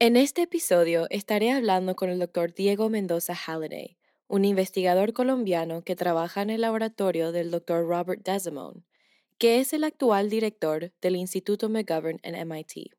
En 0.00 0.16
este 0.16 0.42
episodio 0.42 1.08
estaré 1.10 1.50
hablando 1.50 1.96
con 1.96 2.08
el 2.08 2.20
doctor 2.20 2.54
Diego 2.54 2.88
Mendoza 2.88 3.34
Halliday, 3.34 3.98
un 4.28 4.44
investigador 4.44 5.12
colombiano 5.12 5.82
que 5.82 5.96
trabaja 5.96 6.40
en 6.40 6.50
el 6.50 6.60
laboratorio 6.60 7.32
del 7.32 7.50
Dr. 7.50 7.84
Robert 7.84 8.24
Desimone, 8.24 8.84
que 9.38 9.58
es 9.58 9.72
el 9.72 9.82
actual 9.82 10.30
director 10.30 10.92
del 11.00 11.16
Instituto 11.16 11.68
McGovern 11.68 12.20
en 12.22 12.36
MIT. 12.48 12.92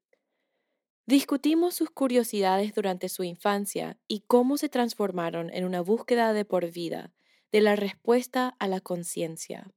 Discutimos 1.05 1.73
sus 1.73 1.89
curiosidades 1.89 2.75
durante 2.75 3.08
su 3.08 3.23
infancia 3.23 3.97
y 4.09 4.25
cómo 4.27 4.58
se 4.58 4.67
transformaron 4.67 5.53
en 5.53 5.63
una 5.63 5.80
búsqueda 5.80 6.34
de 6.34 6.44
por 6.44 6.70
vida 6.70 7.13
de 7.53 7.61
la 7.61 7.77
respuesta 7.77 8.58
a 8.59 8.67
la 8.67 8.81
conciencia, 8.81 9.72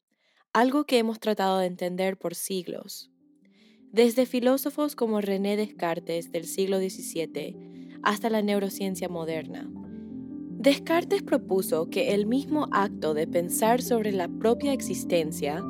algo 0.52 0.86
que 0.86 0.98
hemos 0.98 1.20
tratado 1.20 1.60
de 1.60 1.66
entender 1.66 2.18
por 2.18 2.34
siglos. 2.34 3.11
Desde 3.92 4.24
filósofos 4.24 4.96
como 4.96 5.20
René 5.20 5.58
Descartes 5.58 6.32
del 6.32 6.46
siglo 6.46 6.78
XVII 6.78 8.00
hasta 8.02 8.30
la 8.30 8.40
neurociencia 8.40 9.10
moderna, 9.10 9.70
Descartes 9.70 11.22
propuso 11.22 11.90
que 11.90 12.14
el 12.14 12.24
mismo 12.24 12.68
acto 12.72 13.12
de 13.12 13.26
pensar 13.26 13.82
sobre 13.82 14.12
la 14.12 14.28
propia 14.28 14.72
existencia 14.72 15.62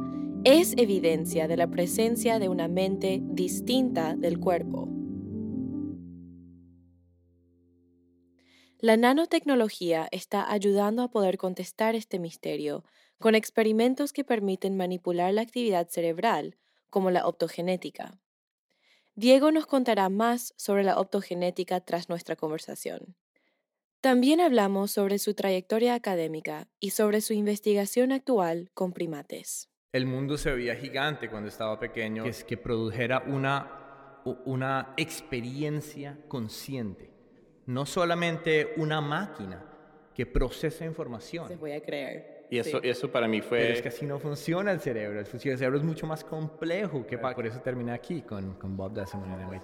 es 0.44 0.74
evidencia 0.76 1.48
de 1.48 1.56
la 1.56 1.66
presencia 1.66 2.38
de 2.38 2.48
una 2.48 2.68
mente 2.68 3.20
distinta 3.24 4.14
del 4.14 4.38
cuerpo. 4.38 4.88
La 8.78 8.96
nanotecnología 8.96 10.06
está 10.12 10.48
ayudando 10.48 11.02
a 11.02 11.10
poder 11.10 11.38
contestar 11.38 11.96
este 11.96 12.20
misterio 12.20 12.84
con 13.18 13.34
experimentos 13.34 14.12
que 14.12 14.22
permiten 14.22 14.76
manipular 14.76 15.34
la 15.34 15.42
actividad 15.42 15.88
cerebral, 15.88 16.56
como 16.92 17.10
la 17.10 17.26
optogenética. 17.26 18.20
Diego 19.14 19.50
nos 19.50 19.64
contará 19.64 20.10
más 20.10 20.52
sobre 20.58 20.84
la 20.84 21.00
optogenética 21.00 21.80
tras 21.80 22.10
nuestra 22.10 22.36
conversación. 22.36 23.16
También 24.02 24.40
hablamos 24.40 24.90
sobre 24.90 25.18
su 25.18 25.32
trayectoria 25.32 25.94
académica 25.94 26.68
y 26.80 26.90
sobre 26.90 27.22
su 27.22 27.32
investigación 27.32 28.12
actual 28.12 28.70
con 28.74 28.92
primates. 28.92 29.70
El 29.92 30.04
mundo 30.04 30.36
se 30.36 30.52
veía 30.52 30.76
gigante 30.76 31.30
cuando 31.30 31.48
estaba 31.48 31.80
pequeño, 31.80 32.24
que 32.24 32.30
es 32.30 32.44
que 32.44 32.58
produjera 32.58 33.22
una, 33.26 34.20
una 34.44 34.92
experiencia 34.98 36.18
consciente, 36.28 37.10
no 37.64 37.86
solamente 37.86 38.74
una 38.76 39.00
máquina 39.00 39.64
que 40.14 40.26
procesa 40.26 40.84
información. 40.84 41.48
Se 41.48 41.56
voy 41.56 41.72
a 41.72 41.80
creer. 41.80 42.31
Y 42.52 42.58
eso, 42.58 42.82
eso 42.82 43.10
para 43.10 43.26
mí 43.26 43.40
fue... 43.40 43.60
Pero 43.60 43.72
es 43.72 43.80
que 43.80 43.88
así 43.88 44.04
no 44.04 44.18
funciona 44.18 44.72
el 44.72 44.80
cerebro. 44.80 45.20
El 45.20 45.26
cerebro 45.26 45.78
es 45.78 45.82
mucho 45.82 46.06
más 46.06 46.22
complejo. 46.22 47.06
Que 47.06 47.16
Por 47.16 47.46
eso 47.46 47.60
terminé 47.60 47.92
aquí 47.92 48.20
con, 48.20 48.56
con 48.56 48.76
Bob 48.76 48.92
Desmond 48.92 49.40
en 49.40 49.48
MIT. 49.48 49.62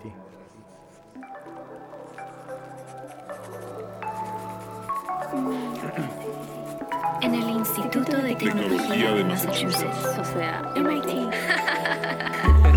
En 7.21 7.35
el 7.35 7.51
Instituto 7.51 8.17
de 8.17 8.35
Tecnología 8.35 9.13
de 9.13 9.25
Massachusetts, 9.25 10.19
o 10.19 10.25
sea, 10.25 10.73
MIT. 10.75 12.65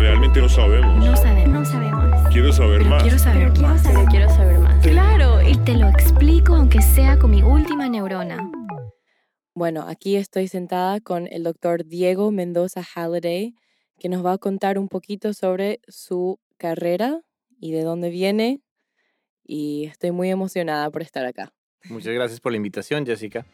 Realmente 0.00 0.40
no 0.40 0.48
sabemos. 0.48 1.04
No 1.04 1.14
sabemos. 1.14 1.48
No 1.50 1.64
sabemos. 1.64 2.28
Quiero 2.32 2.52
saber 2.52 2.84
más. 2.86 3.02
Quiero 3.02 3.18
saber 3.18 3.48
Pero 3.52 3.60
más. 3.60 3.82
quiero 3.82 3.94
saber- 3.94 4.08
quiero 4.10 4.28
saber 4.30 4.58
más. 4.58 4.82
Claro, 4.86 5.42
y 5.46 5.54
te 5.58 5.74
lo 5.76 5.88
explico 5.88 6.54
aunque 6.54 6.80
sea 6.80 7.18
con 7.18 7.30
mi 7.30 7.42
última 7.42 7.86
neurona. 7.88 8.50
Bueno, 9.54 9.84
aquí 9.86 10.16
estoy 10.16 10.48
sentada 10.48 11.00
con 11.00 11.26
el 11.30 11.42
doctor 11.42 11.84
Diego 11.84 12.30
Mendoza 12.30 12.82
Halliday, 12.82 13.52
que 13.98 14.08
nos 14.08 14.24
va 14.24 14.32
a 14.32 14.38
contar 14.38 14.78
un 14.78 14.88
poquito 14.88 15.34
sobre 15.34 15.80
su 15.86 16.38
carrera 16.56 17.20
y 17.60 17.72
de 17.72 17.82
dónde 17.82 18.08
viene. 18.08 18.62
Y 19.44 19.84
estoy 19.86 20.12
muy 20.12 20.30
emocionada 20.30 20.88
por 20.90 21.02
estar 21.02 21.26
acá. 21.26 21.52
Muchas 21.90 22.14
gracias 22.14 22.40
por 22.40 22.52
la 22.52 22.56
invitación, 22.56 23.04
Jessica. 23.04 23.44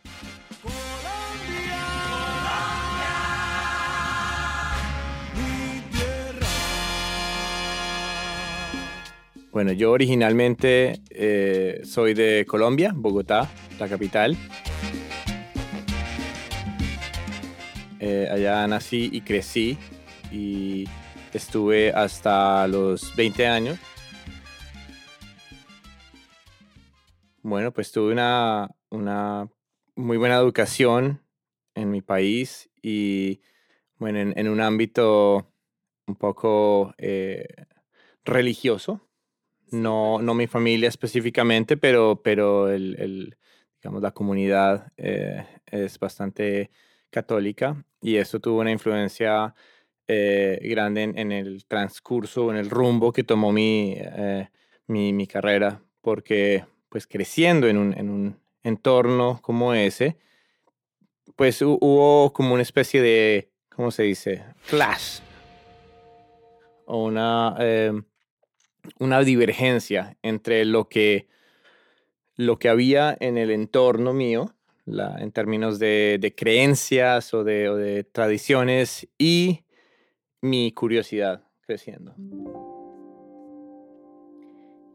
Bueno, 9.56 9.72
yo 9.72 9.92
originalmente 9.92 11.00
eh, 11.08 11.80
soy 11.82 12.12
de 12.12 12.44
Colombia, 12.46 12.92
Bogotá, 12.94 13.50
la 13.78 13.88
capital. 13.88 14.36
Eh, 17.98 18.28
allá 18.30 18.68
nací 18.68 19.08
y 19.10 19.22
crecí 19.22 19.78
y 20.30 20.84
estuve 21.32 21.90
hasta 21.90 22.68
los 22.68 23.16
20 23.16 23.46
años. 23.46 23.78
Bueno, 27.40 27.72
pues 27.72 27.90
tuve 27.92 28.12
una, 28.12 28.68
una 28.90 29.48
muy 29.94 30.18
buena 30.18 30.36
educación 30.36 31.22
en 31.74 31.90
mi 31.90 32.02
país 32.02 32.68
y 32.82 33.40
bueno, 33.96 34.18
en, 34.18 34.48
un 34.50 34.60
ámbito 34.60 35.50
un 36.06 36.16
poco 36.16 36.92
eh, 36.98 37.46
religioso. 38.22 39.05
No, 39.72 40.20
no 40.22 40.34
mi 40.34 40.46
familia 40.46 40.88
específicamente, 40.88 41.76
pero, 41.76 42.20
pero 42.22 42.70
el, 42.70 43.36
digamos, 43.82 44.02
la 44.02 44.12
comunidad 44.12 44.92
eh, 44.96 45.44
es 45.66 45.98
bastante 45.98 46.70
católica 47.10 47.84
y 48.00 48.16
eso 48.16 48.38
tuvo 48.40 48.60
una 48.60 48.70
influencia 48.70 49.54
eh, 50.06 50.60
grande 50.62 51.02
en, 51.02 51.32
el 51.32 51.64
transcurso, 51.66 52.50
en 52.50 52.58
el 52.58 52.70
rumbo 52.70 53.12
que 53.12 53.24
tomó 53.24 53.50
mi, 53.52 53.94
eh, 53.98 54.48
mi, 54.86 55.12
mi 55.12 55.26
carrera, 55.26 55.80
porque 56.00 56.64
pues 56.88 57.06
creciendo 57.08 57.66
en 57.66 57.76
un, 57.78 57.92
en 57.98 58.08
un 58.08 58.36
entorno 58.62 59.40
como 59.42 59.74
ese, 59.74 60.16
pues 61.34 61.60
hu- 61.62 61.78
hubo 61.80 62.32
como 62.32 62.54
una 62.54 62.62
especie 62.62 63.02
de, 63.02 63.50
¿cómo 63.74 63.90
se 63.90 64.04
dice? 64.04 64.44
Clash. 64.68 65.18
O 66.86 67.04
una, 67.06 67.56
eh, 67.58 67.92
una 68.98 69.20
divergencia 69.20 70.16
entre 70.22 70.64
lo 70.64 70.88
que, 70.88 71.28
lo 72.36 72.58
que 72.58 72.68
había 72.68 73.16
en 73.20 73.38
el 73.38 73.50
entorno 73.50 74.12
mío, 74.12 74.54
la- 74.84 75.16
en 75.20 75.32
términos 75.32 75.78
de, 75.78 76.34
creencias 76.36 77.34
o 77.34 77.44
de 77.44 78.04
tradiciones, 78.04 79.08
y 79.18 79.64
mi 80.40 80.72
curiosidad 80.72 81.42
creciendo. 81.60 82.14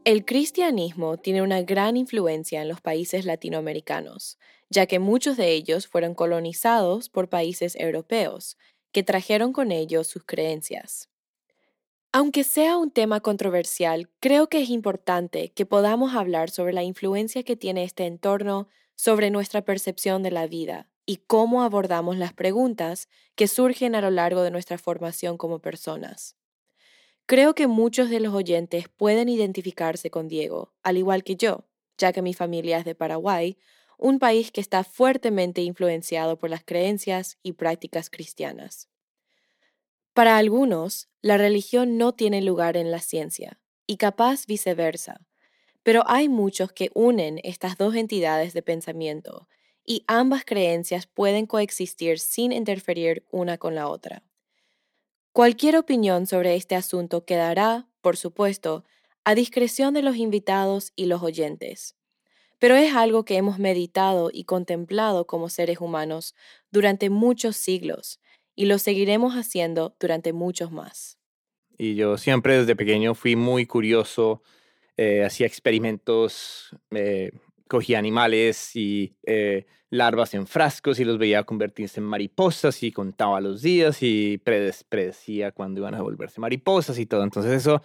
El 0.04 0.24
cristianismo 0.24 1.16
tiene 1.16 1.42
una 1.42 1.62
gran 1.62 1.96
influencia 1.96 2.60
en 2.60 2.68
los 2.68 2.80
países 2.80 3.24
latinoamericanos, 3.24 4.36
ya 4.68 4.86
que 4.86 4.98
muchos 4.98 5.36
de 5.36 5.52
ellos 5.52 5.86
fueron 5.86 6.14
colonizados 6.14 7.08
por 7.08 7.28
países 7.28 7.76
europeos, 7.76 8.58
que 8.90 9.04
trajeron 9.04 9.52
con 9.52 9.70
ellos 9.70 10.08
sus 10.08 10.24
creencias. 10.24 11.08
Aunque 12.14 12.44
sea 12.44 12.76
un 12.76 12.90
tema 12.90 13.20
controversial, 13.20 14.10
creo 14.20 14.50
que 14.50 14.60
es 14.60 14.68
importante 14.68 15.50
que 15.52 15.64
podamos 15.64 16.14
hablar 16.14 16.50
sobre 16.50 16.74
la 16.74 16.82
influencia 16.82 17.42
que 17.42 17.56
tiene 17.56 17.84
este 17.84 18.04
entorno 18.04 18.68
sobre 18.94 19.30
nuestra 19.30 19.64
percepción 19.64 20.22
de 20.22 20.30
la 20.30 20.46
vida 20.46 20.90
y 21.06 21.16
cómo 21.26 21.62
abordamos 21.62 22.18
las 22.18 22.34
preguntas 22.34 23.08
que 23.34 23.48
surgen 23.48 23.94
a 23.94 24.02
lo 24.02 24.10
largo 24.10 24.42
de 24.42 24.50
nuestra 24.50 24.76
formación 24.76 25.38
como 25.38 25.60
personas. 25.60 26.36
Creo 27.24 27.54
que 27.54 27.66
muchos 27.66 28.10
de 28.10 28.20
los 28.20 28.34
oyentes 28.34 28.90
pueden 28.90 29.30
identificarse 29.30 30.10
con 30.10 30.28
Diego, 30.28 30.74
al 30.82 30.98
igual 30.98 31.24
que 31.24 31.36
yo, 31.36 31.64
ya 31.96 32.12
que 32.12 32.20
mi 32.20 32.34
familia 32.34 32.76
es 32.76 32.84
de 32.84 32.94
Paraguay, 32.94 33.56
un 33.96 34.18
país 34.18 34.52
que 34.52 34.60
está 34.60 34.84
fuertemente 34.84 35.62
influenciado 35.62 36.38
por 36.38 36.50
las 36.50 36.62
creencias 36.62 37.38
y 37.42 37.52
prácticas 37.52 38.10
cristianas. 38.10 38.91
Para 40.14 40.36
algunos, 40.36 41.08
la 41.22 41.38
religión 41.38 41.96
no 41.96 42.12
tiene 42.12 42.42
lugar 42.42 42.76
en 42.76 42.90
la 42.90 43.00
ciencia, 43.00 43.58
y 43.86 43.96
capaz 43.96 44.46
viceversa, 44.46 45.22
pero 45.82 46.02
hay 46.06 46.28
muchos 46.28 46.70
que 46.70 46.90
unen 46.94 47.40
estas 47.44 47.78
dos 47.78 47.94
entidades 47.94 48.52
de 48.52 48.62
pensamiento, 48.62 49.48
y 49.86 50.04
ambas 50.06 50.44
creencias 50.44 51.06
pueden 51.06 51.46
coexistir 51.46 52.18
sin 52.18 52.52
interferir 52.52 53.24
una 53.30 53.56
con 53.56 53.74
la 53.74 53.88
otra. 53.88 54.22
Cualquier 55.32 55.76
opinión 55.76 56.26
sobre 56.26 56.56
este 56.56 56.76
asunto 56.76 57.24
quedará, 57.24 57.88
por 58.02 58.18
supuesto, 58.18 58.84
a 59.24 59.34
discreción 59.34 59.94
de 59.94 60.02
los 60.02 60.16
invitados 60.16 60.92
y 60.94 61.06
los 61.06 61.22
oyentes. 61.22 61.96
Pero 62.58 62.76
es 62.76 62.94
algo 62.94 63.24
que 63.24 63.36
hemos 63.36 63.58
meditado 63.58 64.30
y 64.30 64.44
contemplado 64.44 65.26
como 65.26 65.48
seres 65.48 65.80
humanos 65.80 66.34
durante 66.70 67.08
muchos 67.08 67.56
siglos 67.56 68.20
y 68.54 68.66
lo 68.66 68.78
seguiremos 68.78 69.34
haciendo 69.34 69.96
durante 69.98 70.32
muchos 70.32 70.72
más. 70.72 71.18
Y 71.78 71.94
yo 71.94 72.18
siempre 72.18 72.58
desde 72.58 72.76
pequeño 72.76 73.14
fui 73.14 73.36
muy 73.36 73.66
curioso, 73.66 74.42
eh, 74.96 75.24
hacía 75.24 75.46
experimentos, 75.46 76.76
eh, 76.90 77.32
cogía 77.66 77.98
animales 77.98 78.76
y 78.76 79.16
eh, 79.24 79.66
larvas 79.90 80.34
en 80.34 80.46
frascos 80.46 81.00
y 81.00 81.04
los 81.04 81.18
veía 81.18 81.44
convertirse 81.44 82.00
en 82.00 82.06
mariposas 82.06 82.82
y 82.82 82.92
contaba 82.92 83.40
los 83.40 83.62
días 83.62 84.02
y 84.02 84.38
predecía 84.38 85.52
cuándo 85.52 85.80
iban 85.80 85.94
a 85.94 86.02
volverse 86.02 86.40
mariposas 86.40 86.98
y 86.98 87.06
todo. 87.06 87.24
Entonces 87.24 87.52
eso, 87.52 87.82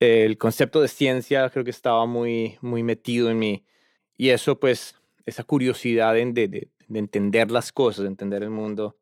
el 0.00 0.38
concepto 0.38 0.80
de 0.80 0.88
ciencia 0.88 1.48
creo 1.50 1.64
que 1.64 1.70
estaba 1.70 2.06
muy, 2.06 2.58
muy 2.62 2.82
metido 2.82 3.30
en 3.30 3.38
mí. 3.38 3.64
Y 4.16 4.30
eso 4.30 4.58
pues, 4.58 4.96
esa 5.26 5.44
curiosidad 5.44 6.14
de, 6.14 6.32
de, 6.32 6.70
de 6.88 6.98
entender 6.98 7.50
las 7.50 7.72
cosas, 7.72 8.04
de 8.04 8.08
entender 8.08 8.42
el 8.42 8.50
mundo, 8.50 8.96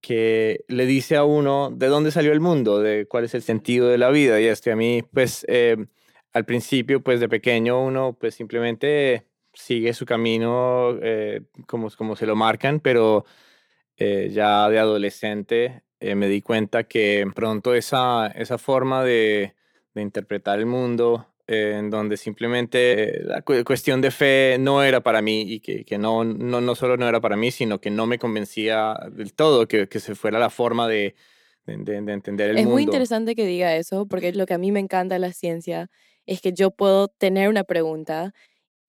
que 0.00 0.64
le 0.68 0.86
dice 0.86 1.16
a 1.16 1.24
uno 1.24 1.70
de 1.70 1.88
dónde 1.88 2.10
salió 2.10 2.32
el 2.32 2.40
mundo, 2.40 2.80
de 2.80 3.06
cuál 3.06 3.24
es 3.24 3.34
el 3.34 3.42
sentido 3.42 3.88
de 3.88 3.98
la 3.98 4.10
vida. 4.10 4.40
Y 4.40 4.46
esto 4.46 4.72
a 4.72 4.76
mí, 4.76 5.02
pues, 5.12 5.44
eh, 5.48 5.76
al 6.32 6.44
principio, 6.44 7.02
pues, 7.02 7.20
de 7.20 7.28
pequeño, 7.28 7.82
uno, 7.82 8.16
pues, 8.18 8.34
simplemente 8.34 9.26
sigue 9.52 9.92
su 9.94 10.06
camino 10.06 10.98
eh, 11.02 11.42
como, 11.66 11.90
como 11.90 12.16
se 12.16 12.26
lo 12.26 12.36
marcan, 12.36 12.80
pero 12.80 13.24
eh, 13.96 14.30
ya 14.32 14.68
de 14.68 14.78
adolescente 14.78 15.82
me 16.00 16.28
di 16.28 16.42
cuenta 16.42 16.84
que 16.84 17.26
pronto 17.34 17.74
esa, 17.74 18.28
esa 18.28 18.56
forma 18.58 19.02
de, 19.04 19.54
de 19.94 20.02
interpretar 20.02 20.60
el 20.60 20.66
mundo 20.66 21.26
en 21.48 21.88
donde 21.88 22.18
simplemente 22.18 23.22
la 23.24 23.42
cuestión 23.42 24.02
de 24.02 24.10
fe 24.10 24.58
no 24.60 24.82
era 24.82 25.00
para 25.00 25.22
mí 25.22 25.42
y 25.42 25.60
que, 25.60 25.84
que 25.84 25.96
no, 25.96 26.22
no, 26.22 26.60
no, 26.60 26.74
solo 26.74 26.98
no 26.98 27.08
era 27.08 27.20
para 27.20 27.36
mí, 27.36 27.50
sino 27.50 27.80
que 27.80 27.90
no 27.90 28.06
me 28.06 28.18
convencía 28.18 28.94
del 29.10 29.32
todo 29.32 29.66
que, 29.66 29.88
que 29.88 29.98
se 29.98 30.14
fuera 30.14 30.38
la 30.38 30.50
forma 30.50 30.86
de, 30.86 31.14
de, 31.64 31.76
de 31.76 32.12
entender 32.12 32.50
el 32.50 32.58
es 32.58 32.64
mundo. 32.64 32.70
Es 32.70 32.74
muy 32.74 32.82
interesante 32.82 33.34
que 33.34 33.46
diga 33.46 33.74
eso, 33.76 34.06
porque 34.06 34.32
lo 34.32 34.44
que 34.44 34.54
a 34.54 34.58
mí 34.58 34.72
me 34.72 34.80
encanta 34.80 35.14
de 35.14 35.20
la 35.20 35.32
ciencia 35.32 35.90
es 36.26 36.42
que 36.42 36.52
yo 36.52 36.70
puedo 36.70 37.08
tener 37.08 37.48
una 37.48 37.64
pregunta 37.64 38.34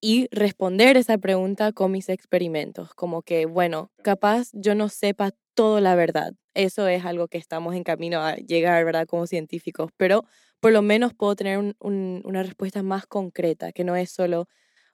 y 0.01 0.27
responder 0.31 0.97
esa 0.97 1.17
pregunta 1.17 1.71
con 1.71 1.91
mis 1.91 2.09
experimentos, 2.09 2.94
como 2.94 3.21
que, 3.21 3.45
bueno, 3.45 3.91
capaz 4.03 4.50
yo 4.53 4.75
no 4.75 4.89
sepa 4.89 5.31
toda 5.53 5.79
la 5.81 5.95
verdad. 5.95 6.33
Eso 6.53 6.88
es 6.88 7.05
algo 7.05 7.27
que 7.29 7.38
estamos 7.38 7.75
en 7.75 7.83
camino 7.83 8.21
a 8.21 8.35
llegar, 8.35 8.83
¿verdad? 8.83 9.07
Como 9.07 9.27
científicos, 9.27 9.91
pero 9.97 10.25
por 10.59 10.71
lo 10.71 10.81
menos 10.81 11.13
puedo 11.13 11.35
tener 11.35 11.57
un, 11.57 11.75
un, 11.79 12.21
una 12.25 12.44
respuesta 12.44 12.83
más 12.83 13.06
concreta, 13.06 13.71
que 13.71 13.83
no 13.83 13.95
es 13.95 14.11
solo, 14.11 14.47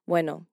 bueno, 0.06 0.48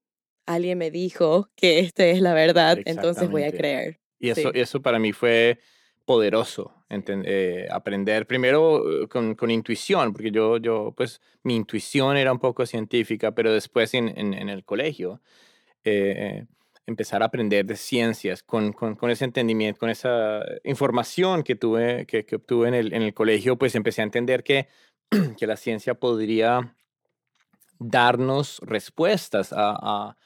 alguien 0.46 0.78
me 0.78 0.90
dijo 0.90 1.50
que 1.54 1.80
esta 1.80 2.04
es 2.06 2.20
la 2.20 2.34
verdad, 2.34 2.78
entonces 2.84 3.30
voy 3.30 3.44
a 3.44 3.52
creer. 3.52 4.00
Y 4.18 4.30
eso, 4.30 4.50
sí. 4.52 4.60
eso 4.60 4.82
para 4.82 4.98
mí 4.98 5.12
fue 5.12 5.58
poderoso, 6.04 6.74
eh, 6.90 7.66
aprender 7.70 8.26
primero 8.26 9.08
con, 9.08 9.34
con, 9.34 9.50
intuición, 9.50 10.12
porque 10.12 10.30
yo, 10.30 10.58
yo, 10.58 10.92
pues, 10.96 11.20
mi 11.42 11.56
intuición 11.56 12.16
era 12.16 12.32
un 12.32 12.38
poco 12.38 12.66
científica, 12.66 13.32
pero 13.32 13.52
después 13.52 13.94
en, 13.94 14.08
en, 14.18 14.34
en 14.34 14.48
el 14.48 14.64
colegio, 14.64 15.20
eh, 15.84 16.44
empezar 16.86 17.22
a 17.22 17.26
aprender 17.26 17.64
de 17.64 17.76
ciencias 17.76 18.42
con, 18.42 18.72
con, 18.72 18.96
con, 18.96 19.10
ese 19.10 19.24
entendimiento, 19.24 19.78
con 19.78 19.90
esa 19.90 20.42
información 20.64 21.42
que 21.42 21.54
tuve, 21.54 22.06
que, 22.06 22.24
que 22.24 22.36
obtuve 22.36 22.68
en 22.68 22.74
el, 22.74 22.92
en 22.92 23.02
el 23.02 23.14
colegio, 23.14 23.56
pues 23.56 23.74
empecé 23.74 24.02
a 24.02 24.04
entender 24.04 24.42
que 24.42 24.68
que 25.38 25.46
la 25.46 25.56
ciencia 25.56 25.94
podría 25.94 26.74
darnos 27.78 28.60
respuestas 28.62 29.52
a, 29.52 29.70
a, 29.70 30.16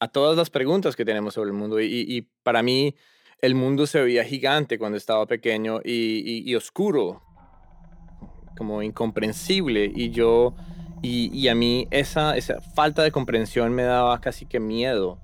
a, 0.00 0.08
todas 0.08 0.36
las 0.36 0.50
preguntas 0.50 0.96
que 0.96 1.04
tenemos 1.04 1.34
sobre 1.34 1.50
el 1.50 1.56
mundo. 1.56 1.80
Y, 1.80 1.86
y, 1.86 2.22
para 2.42 2.62
mí 2.62 2.94
el 3.40 3.54
mundo 3.54 3.86
se 3.86 4.00
veía 4.00 4.24
gigante 4.24 4.78
cuando 4.78 4.98
estaba 4.98 5.26
pequeño 5.26 5.80
y, 5.84 6.42
y 6.48 6.54
oscuro, 6.54 7.22
como 8.56 8.82
incomprensible. 8.82 9.90
Y 9.94 10.10
yo, 10.10 10.54
y, 11.02 11.48
a 11.48 11.54
mí 11.54 11.88
esa, 11.90 12.36
esa 12.36 12.60
falta 12.60 13.02
de 13.02 13.12
comprensión 13.12 13.72
me 13.72 13.82
daba 13.82 14.20
casi 14.20 14.46
que 14.46 14.60
miedo. 14.60 15.20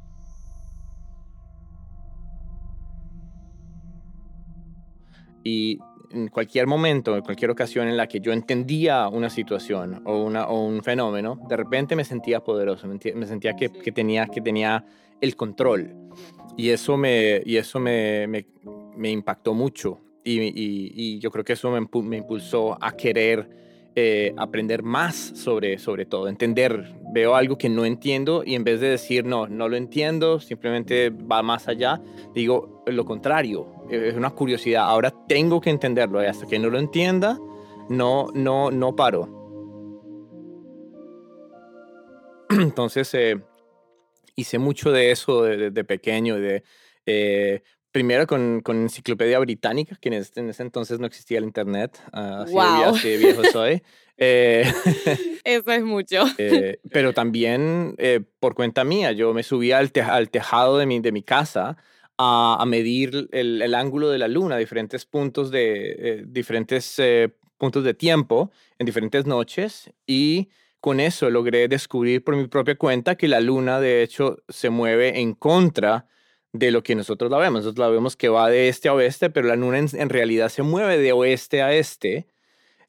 Y 5.45 5.81
en 6.13 6.29
cualquier 6.29 6.67
momento, 6.67 7.17
en 7.17 7.23
cualquier 7.23 7.51
ocasión 7.51 7.89
en 7.89 7.97
la 7.97 8.07
que 8.07 8.21
yo 8.21 8.33
entendía 8.33 9.09
una 9.09 9.31
situación 9.31 10.03
o, 10.05 10.23
una, 10.23 10.47
o 10.47 10.65
un 10.65 10.83
fenómeno, 10.83 11.39
de 11.49 11.57
repente 11.57 11.97
me 11.97 12.05
sentía 12.05 12.41
poderoso, 12.41 12.87
me 12.87 13.27
sentía 13.27 13.55
que, 13.55 13.71
que 13.71 13.93
tenía, 13.93 14.27
que 14.27 14.41
tenía 14.41 14.85
el 15.21 15.37
control. 15.37 15.95
Y 16.57 16.69
eso 16.69 16.97
me, 16.97 17.41
y 17.45 17.57
eso 17.57 17.81
me, 17.81 18.27
me, 18.27 19.11
impactó 19.11 19.55
mucho. 19.55 20.01
Y, 20.25 20.41
y, 20.41 21.19
yo 21.19 21.31
creo 21.31 21.45
que 21.45 21.55
eso 21.55 21.71
me 21.71 22.17
impulsó 22.17 22.77
a 22.81 22.93
querer 22.93 23.49
eh, 23.95 24.33
aprender 24.39 24.83
más 24.83 25.15
sobre, 25.17 25.79
sobre 25.79 26.07
todo, 26.07 26.29
entender. 26.29 26.95
Veo 27.13 27.35
algo 27.35 27.59
que 27.59 27.69
no 27.69 27.85
entiendo 27.85 28.43
y 28.45 28.55
en 28.55 28.65
vez 28.65 28.81
de 28.81 28.89
decir, 28.89 29.25
no, 29.27 29.47
no 29.47 29.69
lo 29.69 29.77
entiendo, 29.77 30.41
simplemente 30.41 31.11
va 31.11 31.43
más 31.43 31.69
allá, 31.69 32.01
digo 32.35 32.83
lo 32.87 33.05
contrario, 33.05 33.67
es 33.91 34.15
una 34.15 34.31
curiosidad. 34.31 34.85
Ahora 34.85 35.13
tengo 35.29 35.61
que 35.61 35.71
entenderlo 35.71 36.23
y 36.23 36.27
hasta 36.27 36.47
que 36.47 36.59
no 36.59 36.71
lo 36.71 36.79
entienda, 36.79 37.39
no, 37.89 38.29
no, 38.35 38.71
no 38.71 38.97
paro. 38.97 39.43
Entonces, 42.51 43.13
eh, 43.15 43.41
hice 44.37 44.59
mucho 44.59 44.91
de 44.91 45.11
eso 45.11 45.43
de, 45.43 45.85
pequeño, 45.85 46.39
de 46.39 46.65
eh, 47.07 47.63
primero 47.93 48.27
con, 48.27 48.61
con, 48.63 48.83
Enciclopedia 48.83 49.39
Británica, 49.39 49.97
que 50.01 50.09
en 50.09 50.15
ese, 50.15 50.41
en 50.41 50.51
ese, 50.51 50.63
entonces 50.63 50.99
no 50.99 51.07
existía 51.07 51.39
el 51.39 51.45
Internet, 51.45 52.01
uh, 52.13 52.17
así, 52.17 52.53
wow. 52.53 52.79
de, 52.79 52.85
así, 52.85 53.09
de, 53.11 53.17
viejo 53.19 53.43
soy. 53.53 53.83
Eh, 54.17 54.65
Eso 55.45 55.71
es 55.71 55.83
mucho. 55.83 56.25
eh, 56.39 56.79
pero 56.91 57.13
también 57.13 57.95
eh, 57.99 58.21
por 58.41 58.55
cuenta 58.55 58.85
mía, 58.85 59.13
yo 59.13 59.33
me 59.35 59.43
subía 59.43 59.79
al, 59.79 59.93
te 59.93 60.03
al 60.03 60.31
tejado 60.31 60.79
de 60.79 60.87
mi, 60.87 61.01
de 61.01 61.13
mi 61.13 61.23
casa 61.23 61.77
a, 62.19 62.57
a 62.61 62.67
medir 62.67 63.29
el, 63.33 63.63
el, 63.63 63.75
ángulo 63.75 64.11
de 64.11 64.19
la 64.19 64.29
luna, 64.29 64.57
diferentes 64.57 65.07
puntos 65.07 65.51
de, 65.51 65.93
eh, 65.99 66.25
diferentes 66.27 66.99
eh, 66.99 67.35
puntos 67.59 67.85
de 67.85 67.95
tiempo 67.95 68.51
en 68.79 68.87
diferentes 68.87 69.27
noches 69.27 69.91
y 70.07 70.49
con 70.81 70.99
eso 71.01 71.31
logré 71.31 71.69
descubrir 71.69 72.25
por 72.25 72.37
mi 72.37 72.49
propia 72.49 72.77
cuenta 72.77 73.15
que 73.15 73.29
la 73.29 73.41
luna 73.41 73.81
de 73.81 74.03
hecho 74.03 74.39
se 74.49 74.69
mueve 74.69 75.21
en 75.21 75.35
contra 75.35 76.07
de 76.53 76.71
lo 76.71 76.83
que 76.83 76.95
nosotros 76.95 77.31
la 77.31 77.39
vemos. 77.39 77.63
Nosotros 77.63 77.87
la 77.87 77.93
vemos 77.93 78.17
que 78.17 78.29
va 78.29 78.49
de 78.49 78.69
este 78.69 78.89
a 78.89 78.95
oeste, 78.95 79.31
pero 79.31 79.49
la 79.49 79.57
luna 79.57 79.79
en, 79.79 79.89
en 79.93 80.09
realidad 80.09 80.49
se 80.49 80.63
mueve 80.63 80.99
de 80.99 81.13
oeste 81.13 81.63
a 81.63 81.73
este, 81.73 82.27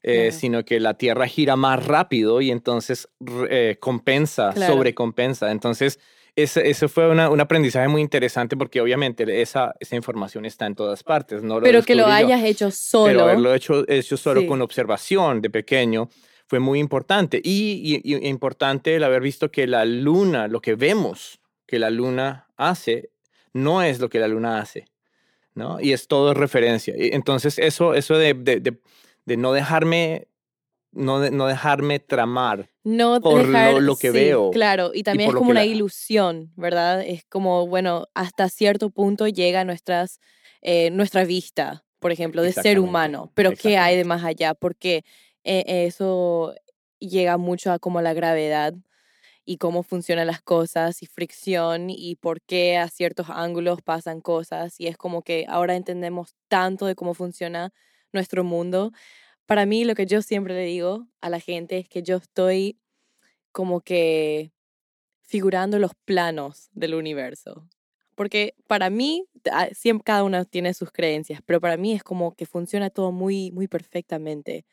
eh, 0.02 0.26
claro. 0.26 0.32
sino 0.32 0.64
que 0.64 0.80
la 0.80 0.94
Tierra 0.94 1.26
gira 1.26 1.56
más 1.56 1.84
rápido 1.86 2.40
y 2.40 2.50
entonces 2.50 3.08
eh, 3.48 3.76
compensa, 3.80 4.52
claro. 4.52 4.74
sobrecompensa. 4.74 5.50
Entonces, 5.50 5.98
ese, 6.36 6.68
ese 6.68 6.88
fue 6.88 7.08
una, 7.08 7.30
un 7.30 7.40
aprendizaje 7.40 7.88
muy 7.88 8.02
interesante 8.02 8.56
porque 8.56 8.80
obviamente 8.80 9.40
esa, 9.40 9.74
esa 9.80 9.96
información 9.96 10.44
está 10.44 10.66
en 10.66 10.74
todas 10.74 11.02
partes. 11.02 11.42
No 11.42 11.60
lo 11.60 11.62
pero 11.62 11.82
que 11.82 11.94
lo 11.94 12.06
hayas 12.06 12.40
yo, 12.42 12.46
hecho 12.46 12.70
solo. 12.70 13.06
Pero 13.06 13.22
haberlo 13.22 13.54
hecho, 13.54 13.88
hecho 13.88 14.16
solo 14.16 14.42
sí. 14.42 14.46
con 14.46 14.60
observación 14.60 15.40
de 15.40 15.48
pequeño 15.48 16.10
fue 16.46 16.58
muy 16.58 16.80
importante. 16.80 17.40
Y, 17.42 18.02
y, 18.04 18.14
y 18.14 18.28
importante 18.28 18.96
el 18.96 19.04
haber 19.04 19.22
visto 19.22 19.50
que 19.50 19.66
la 19.66 19.86
luna, 19.86 20.48
lo 20.48 20.60
que 20.60 20.74
vemos 20.74 21.40
que 21.66 21.78
la 21.78 21.90
luna 21.90 22.48
hace, 22.56 23.10
no 23.54 23.82
es 23.82 24.00
lo 24.00 24.10
que 24.10 24.18
la 24.18 24.28
luna 24.28 24.58
hace, 24.58 24.86
¿no? 25.54 25.80
Y 25.80 25.92
es 25.92 26.06
todo 26.08 26.34
referencia. 26.34 26.92
Entonces, 26.96 27.58
eso, 27.58 27.94
eso 27.94 28.18
de, 28.18 28.34
de, 28.34 28.60
de, 28.60 28.78
de 29.24 29.36
no 29.38 29.52
dejarme, 29.52 30.28
no, 30.92 31.20
de, 31.20 31.30
no 31.30 31.46
dejarme 31.46 32.00
tramar 32.00 32.68
no 32.82 33.20
por 33.20 33.46
dejar, 33.46 33.74
lo, 33.74 33.80
lo, 33.80 33.96
que 33.96 34.08
sí, 34.08 34.14
veo. 34.14 34.50
Claro, 34.50 34.90
y 34.92 35.04
también 35.04 35.28
y 35.28 35.32
es 35.32 35.36
como 35.36 35.50
una 35.50 35.60
la... 35.60 35.66
ilusión, 35.66 36.52
¿verdad? 36.56 37.02
Es 37.02 37.24
como, 37.24 37.66
bueno, 37.66 38.08
hasta 38.12 38.48
cierto 38.48 38.90
punto 38.90 39.26
llega 39.28 39.64
nuestras, 39.64 40.20
eh, 40.60 40.90
nuestra 40.90 41.24
vista, 41.24 41.84
por 42.00 42.12
ejemplo, 42.12 42.42
de 42.42 42.52
ser 42.52 42.78
humano, 42.78 43.30
pero 43.34 43.52
¿qué 43.52 43.78
hay 43.78 43.96
de 43.96 44.04
más 44.04 44.24
allá? 44.24 44.54
Porque 44.54 45.04
eh, 45.44 45.86
eso 45.86 46.54
llega 46.98 47.38
mucho 47.38 47.72
a 47.72 47.78
como 47.78 48.02
la 48.02 48.12
gravedad 48.14 48.74
y 49.44 49.58
cómo 49.58 49.82
funcionan 49.82 50.26
las 50.26 50.42
cosas 50.42 51.02
y 51.02 51.06
fricción 51.06 51.90
y 51.90 52.16
por 52.16 52.40
qué 52.42 52.76
a 52.78 52.88
ciertos 52.88 53.26
ángulos 53.30 53.82
pasan 53.82 54.20
cosas 54.20 54.76
y 54.80 54.86
es 54.88 54.96
como 54.96 55.22
que 55.22 55.46
ahora 55.48 55.76
entendemos 55.76 56.34
tanto 56.48 56.86
de 56.86 56.94
cómo 56.94 57.14
funciona 57.14 57.72
nuestro 58.12 58.44
mundo. 58.44 58.92
Para 59.46 59.66
mí 59.66 59.84
lo 59.84 59.94
que 59.94 60.06
yo 60.06 60.22
siempre 60.22 60.54
le 60.54 60.64
digo 60.66 61.08
a 61.22 61.30
la 61.30 61.40
gente 61.40 61.78
es 61.78 61.88
que 61.88 62.02
yo 62.02 62.16
estoy 62.18 62.78
como 63.52 63.80
que 63.82 64.52
figurando 65.22 65.78
los 65.78 65.92
planos 66.04 66.68
del 66.72 66.94
universo. 66.94 67.68
Porque 68.14 68.54
para 68.68 68.90
mí, 68.90 69.26
ah, 69.52 69.68
siempre 69.72 70.04
cada 70.04 70.24
uno 70.24 70.44
tiene 70.44 70.74
sus 70.74 70.90
creencias, 70.92 71.40
pero 71.46 71.60
para 71.60 71.76
mí 71.76 71.92
es 71.94 72.04
como 72.04 72.34
que 72.36 72.46
funciona 72.46 72.90
todo 72.90 73.12
muy, 73.12 73.50
muy 73.52 73.68
perfectamente. 73.68 74.64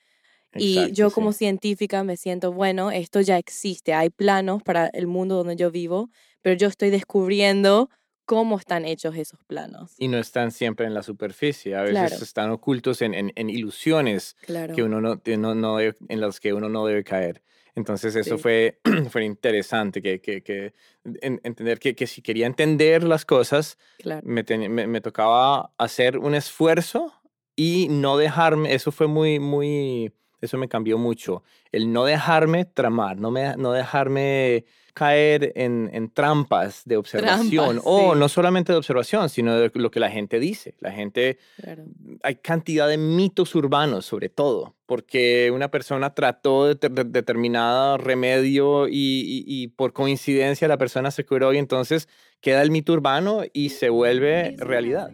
Y 0.55 0.73
Exacto, 0.77 0.93
yo 0.95 1.09
sí. 1.09 1.15
como 1.15 1.31
científica 1.33 2.03
me 2.03 2.17
siento, 2.17 2.51
bueno, 2.51 2.91
esto 2.91 3.21
ya 3.21 3.37
existe, 3.37 3.93
hay 3.93 4.09
planos 4.09 4.61
para 4.63 4.87
el 4.87 5.07
mundo 5.07 5.35
donde 5.37 5.55
yo 5.55 5.71
vivo, 5.71 6.09
pero 6.41 6.55
yo 6.55 6.67
estoy 6.67 6.89
descubriendo 6.89 7.89
cómo 8.25 8.57
están 8.57 8.85
hechos 8.85 9.15
esos 9.15 9.43
planos. 9.45 9.93
Y 9.97 10.07
no 10.07 10.17
están 10.17 10.51
siempre 10.51 10.85
en 10.85 10.93
la 10.93 11.03
superficie, 11.03 11.75
a 11.75 11.81
veces 11.81 12.09
Claro. 12.09 12.23
están 12.23 12.49
ocultos 12.51 13.01
en, 13.01 13.13
en- 13.13 13.31
en 13.35 13.49
ilusiones 13.49 14.35
Claro. 14.45 14.73
que 14.75 14.83
uno 14.83 15.01
no, 15.01 15.21
no- 15.37 15.55
no 15.55 15.79
en 15.79 15.95
las 16.21 16.39
que 16.39 16.53
uno 16.53 16.69
no 16.69 16.85
debe 16.85 17.03
caer. 17.03 17.43
Entonces 17.75 18.15
eso 18.15 18.35
Sí. 18.37 18.41
fue, 18.41 18.79
fue 19.11 19.23
interesante, 19.25 20.01
que, 20.01 20.19
que, 20.21 20.43
que 20.43 20.73
en- 21.21 21.39
entender 21.43 21.79
que, 21.79 21.95
que 21.95 22.07
si 22.07 22.21
quería 22.21 22.45
entender 22.45 23.03
las 23.03 23.25
cosas, 23.25 23.77
Claro. 23.99 24.21
me, 24.25 24.43
ten- 24.43 24.71
me, 24.71 24.87
me 24.87 25.01
tocaba 25.01 25.73
hacer 25.77 26.17
un 26.17 26.35
esfuerzo 26.35 27.13
y 27.55 27.87
no 27.89 28.17
dejarme, 28.17 28.73
eso 28.73 28.91
fue 28.91 29.07
muy, 29.07 29.39
muy, 29.39 30.11
eso 30.41 30.57
me 30.57 30.67
cambió 30.67 30.97
mucho, 30.97 31.43
el 31.71 31.91
no 31.93 32.05
dejarme 32.05 32.65
tramar, 32.65 33.17
no, 33.17 33.31
me, 33.31 33.55
no 33.57 33.71
dejarme 33.71 34.65
caer 34.93 35.53
en, 35.55 35.89
en 35.93 36.09
trampas 36.09 36.81
de 36.83 36.97
observación, 36.97 37.75
Trampas, 37.75 37.83
o 37.85 38.11
sí. 38.13 38.19
no 38.19 38.27
solamente 38.27 38.73
de 38.73 38.77
observación, 38.77 39.29
sino 39.29 39.55
de 39.55 39.71
lo 39.75 39.89
que 39.89 40.01
la 40.01 40.09
gente 40.11 40.37
dice. 40.37 40.75
La 40.79 40.91
gente, 40.91 41.37
claro. 41.61 41.85
hay 42.23 42.35
cantidad 42.35 42.89
de 42.89 42.97
mitos 42.97 43.55
urbanos 43.55 44.05
sobre 44.05 44.27
todo, 44.27 44.75
porque 44.85 45.49
una 45.55 45.71
persona 45.71 46.13
trató 46.13 46.65
de, 46.73 46.89
de- 46.89 47.05
determinado 47.05 47.97
remedio 47.99 48.89
y, 48.89 48.91
y- 48.93 49.43
y 49.47 49.67
por 49.69 49.93
coincidencia 49.93 50.67
la 50.67 50.77
persona 50.77 51.09
se 51.11 51.25
curó 51.25 51.53
y 51.53 51.57
entonces 51.57 52.09
queda 52.41 52.61
el 52.61 52.69
mito 52.71 52.91
urbano 52.91 53.43
y 53.53 53.69
se 53.69 53.87
vuelve 53.89 54.55
realidad. 54.57 55.11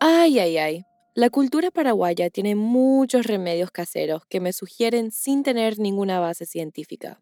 Ay, 0.00 0.38
ay, 0.38 0.56
ay. 0.56 0.84
La 1.14 1.30
cultura 1.30 1.70
paraguaya 1.70 2.30
tiene 2.30 2.54
muchos 2.54 3.26
remedios 3.26 3.70
caseros 3.70 4.24
que 4.26 4.40
me 4.40 4.52
sugieren 4.52 5.10
sin 5.10 5.42
tener 5.42 5.78
ninguna 5.78 6.20
base 6.20 6.46
científica. 6.46 7.20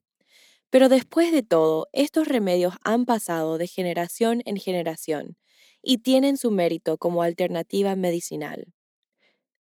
Pero 0.70 0.88
después 0.88 1.32
de 1.32 1.42
todo, 1.42 1.88
estos 1.92 2.28
remedios 2.28 2.74
han 2.84 3.06
pasado 3.06 3.58
de 3.58 3.66
generación 3.66 4.42
en 4.46 4.56
generación 4.58 5.36
y 5.82 5.98
tienen 5.98 6.36
su 6.36 6.50
mérito 6.50 6.98
como 6.98 7.22
alternativa 7.22 7.96
medicinal. 7.96 8.74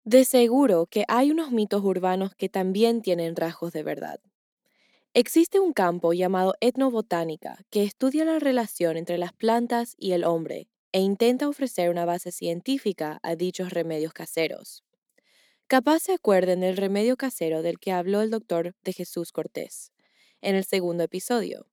De 0.05 0.23
seguro 0.25 0.85
que 0.87 1.03
hay 1.09 1.31
unos 1.31 1.51
mitos 1.51 1.83
urbanos 1.83 2.35
que 2.35 2.49
también 2.49 3.01
tienen 3.01 3.35
rasgos 3.35 3.73
de 3.73 3.83
verdad. 3.83 4.19
Existe 5.13 5.59
un 5.59 5.73
campo 5.73 6.13
llamado 6.13 6.55
etnobotánica 6.61 7.59
que 7.71 7.83
estudia 7.83 8.25
la 8.25 8.39
relación 8.39 8.97
entre 8.97 9.17
las 9.17 9.33
plantas 9.33 9.95
y 9.97 10.13
el 10.13 10.23
hombre 10.25 10.69
e 10.93 11.01
intenta 11.01 11.49
ofrecer 11.49 11.89
una 11.89 12.05
base 12.05 12.31
científica 12.31 13.19
a 13.23 13.35
dichos 13.35 13.71
remedios 13.71 14.13
caseros. 14.13 14.83
Capaz 15.67 15.99
se 16.01 16.13
acuerden 16.13 16.61
del 16.61 16.77
remedio 16.77 17.17
casero 17.17 17.61
del 17.63 17.79
que 17.79 17.91
habló 17.91 18.21
el 18.21 18.29
doctor 18.31 18.75
de 18.83 18.93
Jesús 18.93 19.31
Cortés 19.31 19.91
en 20.41 20.55
el 20.55 20.65
segundo 20.65 21.03
episodio. 21.03 21.67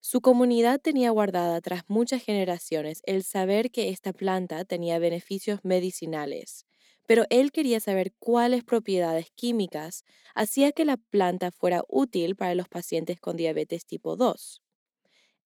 Su 0.00 0.20
comunidad 0.20 0.80
tenía 0.80 1.10
guardada 1.10 1.60
tras 1.62 1.82
muchas 1.88 2.22
generaciones 2.22 3.00
el 3.06 3.24
saber 3.24 3.70
que 3.70 3.88
esta 3.88 4.12
planta 4.12 4.64
tenía 4.64 4.98
beneficios 4.98 5.60
medicinales, 5.64 6.66
pero 7.06 7.24
él 7.30 7.52
quería 7.52 7.80
saber 7.80 8.12
cuáles 8.18 8.64
propiedades 8.64 9.30
químicas 9.34 10.04
hacía 10.34 10.72
que 10.72 10.84
la 10.84 10.98
planta 10.98 11.50
fuera 11.50 11.82
útil 11.88 12.36
para 12.36 12.54
los 12.54 12.68
pacientes 12.68 13.20
con 13.20 13.36
diabetes 13.36 13.86
tipo 13.86 14.16
2. 14.16 14.62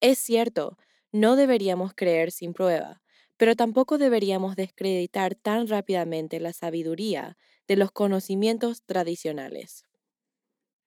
Es 0.01 0.19
cierto, 0.19 0.79
no 1.13 1.37
deberíamos 1.37 1.93
creer 1.95 2.31
sin 2.33 2.55
prueba, 2.55 3.03
pero 3.37 3.57
tampoco 3.57 3.99
deberíamos 3.99 4.57
descreditar 4.57 5.35
tan 5.35 5.69
rápidamente 5.69 6.41
la 6.41 6.53
sabiduría 6.53 7.37
de 7.69 7.77
los 7.77 7.93
conocimientos 7.93 8.83
tradicionales. 8.85 9.85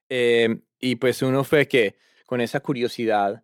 Eh, 0.09 0.61
y 0.79 0.95
pues 0.97 1.21
uno 1.21 1.43
fue 1.43 1.67
que 1.67 1.95
con 2.25 2.41
esa 2.41 2.59
curiosidad 2.59 3.43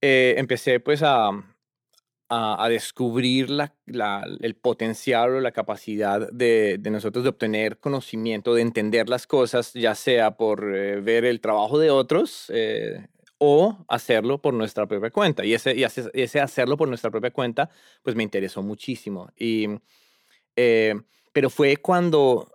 eh, 0.00 0.34
empecé 0.38 0.80
pues 0.80 1.02
a, 1.02 1.28
a, 2.28 2.64
a 2.64 2.68
descubrir 2.68 3.50
la, 3.50 3.76
la- 3.86 4.26
el 4.40 4.56
potencial 4.56 5.34
o 5.36 5.40
la 5.40 5.52
capacidad 5.52 6.30
de, 6.32 6.78
de 6.78 6.90
nosotros 6.90 7.24
de 7.24 7.30
obtener 7.30 7.78
conocimiento, 7.78 8.54
de 8.54 8.62
entender 8.62 9.08
las 9.08 9.26
cosas, 9.26 9.72
ya 9.74 9.94
sea 9.94 10.36
por 10.36 10.74
eh, 10.76 11.00
ver 11.00 11.24
el 11.24 11.40
trabajo 11.40 11.78
de 11.78 11.90
otros 11.90 12.46
eh, 12.54 13.08
o 13.42 13.84
hacerlo 13.88 14.40
por 14.42 14.52
nuestra 14.52 14.86
propia 14.86 15.10
cuenta. 15.10 15.44
Y 15.46 15.54
ese, 15.54 15.74
y 15.74 15.82
ese, 15.82 16.40
hacerlo 16.40 16.76
por 16.76 16.88
nuestra 16.88 17.10
propia 17.10 17.30
cuenta 17.30 17.70
pues 18.02 18.14
me 18.14 18.22
interesó 18.22 18.62
muchísimo. 18.62 19.30
Y, 19.34 19.66
eh, 20.56 20.94
pero 21.32 21.48
fue 21.48 21.78
cuando 21.78 22.52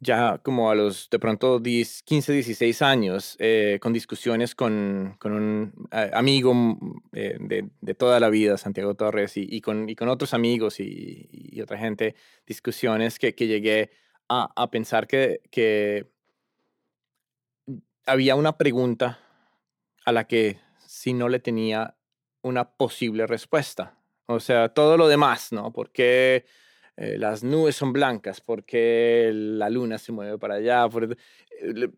ya 0.00 0.38
como 0.38 0.70
a 0.70 0.74
los 0.74 1.10
de 1.10 1.18
pronto 1.18 1.58
10, 1.58 2.02
15, 2.04 2.32
16 2.32 2.82
años, 2.82 3.36
eh, 3.40 3.78
con 3.82 3.92
discusiones 3.92 4.54
con, 4.54 5.16
con 5.18 5.32
un 5.32 5.88
eh, 5.92 6.10
amigo 6.14 6.54
mm, 6.54 7.00
de, 7.12 7.68
de 7.78 7.94
toda 7.94 8.20
la 8.20 8.30
vida, 8.30 8.56
Santiago 8.56 8.94
Torres, 8.94 9.32
y, 9.36 9.60
con, 9.60 9.88
y 9.88 9.96
con 9.96 10.08
otros 10.08 10.32
amigos 10.32 10.80
y, 10.80 11.28
y 11.30 11.60
otra 11.60 11.76
gente, 11.76 12.14
discusiones 12.46 13.18
que, 13.18 13.34
que 13.34 13.46
llegué 13.46 13.90
a, 14.30 14.50
a 14.56 14.70
pensar 14.70 15.06
que, 15.06 15.40
que 15.50 16.06
había 18.06 18.34
una 18.34 18.56
pregunta 18.56 19.18
a 20.08 20.12
la 20.12 20.26
que 20.26 20.58
si 20.86 21.12
no 21.12 21.28
le 21.28 21.38
tenía 21.38 21.94
una 22.42 22.70
posible 22.70 23.26
respuesta. 23.26 23.94
O 24.24 24.40
sea, 24.40 24.70
todo 24.70 24.96
lo 24.96 25.06
demás, 25.06 25.52
¿no? 25.52 25.70
¿Por 25.70 25.90
qué 25.90 26.46
eh, 26.96 27.16
las 27.18 27.44
nubes 27.44 27.76
son 27.76 27.92
blancas? 27.92 28.40
¿Por 28.40 28.64
qué 28.64 29.30
la 29.34 29.68
luna 29.68 29.98
se 29.98 30.12
mueve 30.12 30.38
para 30.38 30.54
allá? 30.54 30.88
Por- 30.88 31.14
eh, 31.60 31.88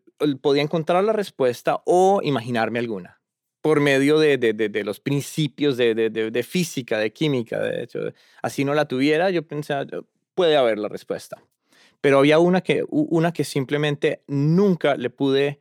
podía 0.41 0.61
encontrar 0.61 1.05
la 1.05 1.13
respuesta 1.13 1.81
o 1.85 2.19
imaginarme 2.21 2.79
alguna 2.79 3.21
por 3.61 3.79
medio 3.79 4.19
de, 4.19 4.37
de- 4.37 4.53
de- 4.53 4.83
los 4.83 4.99
principios 4.99 5.77
de, 5.77 6.45
física, 6.45 6.97
de 6.97 7.13
química, 7.13 7.59
de 7.59 7.83
hecho. 7.83 7.99
Así 8.41 8.65
no 8.65 8.73
la 8.73 8.87
tuviera, 8.89 9.29
yo 9.29 9.47
pensaba, 9.47 9.85
puede 10.33 10.57
haber 10.57 10.79
la 10.79 10.89
respuesta. 10.89 11.41
Pero 12.01 12.17
había 12.17 12.39
una 12.39 12.61
que, 12.61 12.83
una 12.89 13.31
que 13.31 13.43
simplemente 13.43 14.23
nunca 14.27 14.95
le 14.95 15.11
pude 15.11 15.59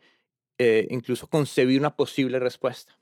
eh, 0.63 0.87
incluso 0.91 1.27
concebir 1.27 1.81
una 1.81 1.97
posible 1.97 2.39
respuesta. 2.39 2.93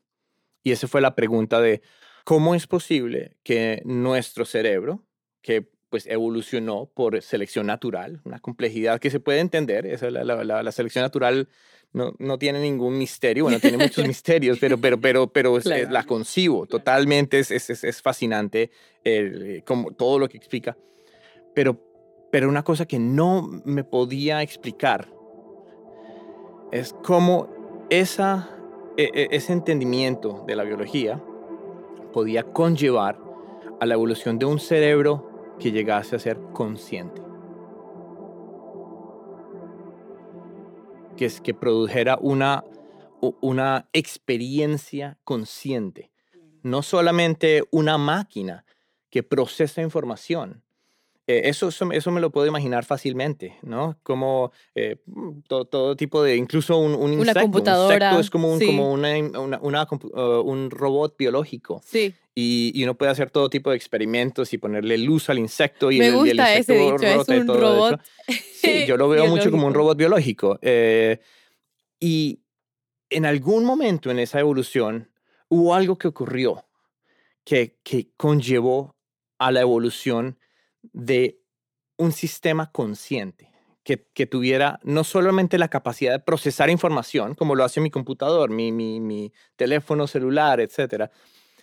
Y 0.62 0.70
esa 0.70 0.86
fue 0.86 1.00
la 1.00 1.14
pregunta 1.16 1.60
de 1.60 1.82
cómo 2.24 2.54
es 2.54 2.66
posible 2.68 3.36
que 3.42 3.82
nuestro 3.84 4.44
cerebro, 4.44 5.02
que 5.42 5.66
pues 5.90 6.06
evolucionó 6.06 6.86
por 6.94 7.20
selección 7.22 7.66
natural, 7.66 8.20
una 8.24 8.38
complejidad 8.38 9.00
que 9.00 9.10
se 9.10 9.18
puede 9.18 9.40
entender, 9.40 9.86
esa, 9.86 10.10
la, 10.10 10.22
la- 10.22 10.44
la- 10.44 10.62
la 10.62 10.70
selección 10.72 11.02
natural 11.02 11.48
no, 11.92 12.14
no 12.18 12.38
tiene 12.38 12.60
ningún 12.60 12.96
misterio, 12.98 13.44
bueno, 13.44 13.58
tiene 13.58 13.78
muchos 13.78 14.04
misterios, 14.14 14.58
pero, 14.60 14.78
pero, 14.78 15.00
pero, 15.00 15.26
pero 15.32 15.58
Claro. 15.58 15.90
la 15.90 16.04
concibo 16.04 16.66
totalmente, 16.66 17.38
es, 17.40 17.50
es, 17.50 17.70
es- 17.70 17.82
es 17.84 18.02
fascinante 18.02 18.70
eh, 19.04 19.62
como 19.66 19.90
todo 19.92 20.18
lo 20.20 20.28
que 20.28 20.36
explica. 20.36 20.76
Pero, 21.54 21.80
pero 22.30 22.48
una 22.48 22.62
cosa 22.62 22.86
que 22.86 22.98
no 22.98 23.42
me 23.64 23.82
podía 23.82 24.42
explicar 24.42 25.08
es 26.70 26.94
cómo 27.02 27.48
esa, 27.90 28.48
e- 28.96 29.10
e- 29.14 29.28
ese 29.30 29.52
entendimiento 29.52 30.44
de 30.46 30.56
la 30.56 30.64
biología 30.64 31.22
podía 32.12 32.42
conllevar 32.42 33.18
a 33.80 33.86
la 33.86 33.94
evolución 33.94 34.38
de 34.38 34.46
un 34.46 34.58
cerebro 34.58 35.54
que 35.58 35.72
llegase 35.72 36.16
a 36.16 36.18
ser 36.18 36.38
consciente. 36.52 37.22
Que, 41.16 41.26
es, 41.26 41.40
que 41.40 41.54
produjera 41.54 42.18
una, 42.20 42.64
una 43.40 43.88
experiencia 43.92 45.18
consciente. 45.24 46.12
No 46.62 46.82
solamente 46.82 47.64
una 47.70 47.98
máquina 47.98 48.64
que 49.10 49.22
procesa 49.22 49.82
información. 49.82 50.62
Eh, 51.30 51.42
eso, 51.50 51.68
eso, 51.68 51.92
eso 51.92 52.10
me 52.10 52.22
lo 52.22 52.30
puedo 52.30 52.46
imaginar 52.46 52.86
fácilmente, 52.86 53.58
¿no? 53.62 53.98
Como 54.02 54.50
eh, 54.74 54.96
mm, 55.04 55.40
todo, 55.46 55.66
todo 55.66 55.94
tipo 55.94 56.22
de, 56.22 56.36
incluso 56.36 56.78
un, 56.78 56.94
un 56.94 57.12
insecto. 57.12 57.40
Un 57.40 57.44
computadora, 57.52 57.94
insecto 57.96 58.20
es 58.20 58.30
como 58.30 58.50
un, 58.50 58.58
sí. 58.58 58.64
como 58.66 58.90
una, 58.90 59.14
una- 59.38 59.58
una 59.60 59.82
uh, 59.90 60.40
un 60.40 60.70
robot 60.70 61.16
biológico 61.18 61.82
Sí, 61.84 62.14
y, 62.34 62.72
y 62.74 62.82
uno 62.82 62.94
puede 62.96 63.10
hacer 63.12 63.30
todo 63.30 63.50
tipo 63.50 63.68
de 63.68 63.76
experimentos 63.76 64.54
y 64.54 64.58
ponerle 64.58 64.96
luz 64.96 65.28
al 65.28 65.38
insecto 65.38 65.90
y 65.92 65.98
Me 65.98 66.06
el, 66.06 66.14
y 66.14 66.16
el 66.30 66.36
gusta 66.38 66.54
ese 66.54 66.72
dicho, 66.78 66.94
es 67.06 67.28
un 67.28 67.46
robot 67.46 68.00
Sí, 68.52 68.84
yo 68.86 68.96
lo 68.96 69.10
veo 69.10 69.26
mucho 69.26 69.50
como 69.50 69.66
un 69.66 69.74
robot 69.74 69.98
biológico. 69.98 70.58
eh, 70.62 71.20
y 72.00 72.40
en 73.10 73.26
algún 73.26 73.64
momento 73.66 74.10
en 74.10 74.18
esa 74.18 74.40
evolución 74.40 75.10
hubo 75.50 75.74
algo 75.74 75.98
que 75.98 76.08
ocurrió 76.08 76.64
que, 77.44 77.76
que 77.82 78.12
conllevó 78.16 78.94
a 79.38 79.52
la 79.52 79.60
evolución 79.60 80.37
de 80.92 81.40
un 81.96 82.12
sistema 82.12 82.70
consciente, 82.70 83.50
que, 83.82 84.06
que 84.14 84.26
tuviera 84.26 84.78
no 84.82 85.02
solamente 85.04 85.58
la 85.58 85.68
capacidad 85.68 86.12
de 86.12 86.20
procesar 86.20 86.70
información, 86.70 87.34
como 87.34 87.54
lo 87.54 87.64
hace 87.64 87.80
mi 87.80 87.90
computador, 87.90 88.50
mi, 88.50 88.70
mi, 88.72 89.00
mi 89.00 89.32
teléfono 89.56 90.06
celular, 90.06 90.60
etcétera, 90.60 91.10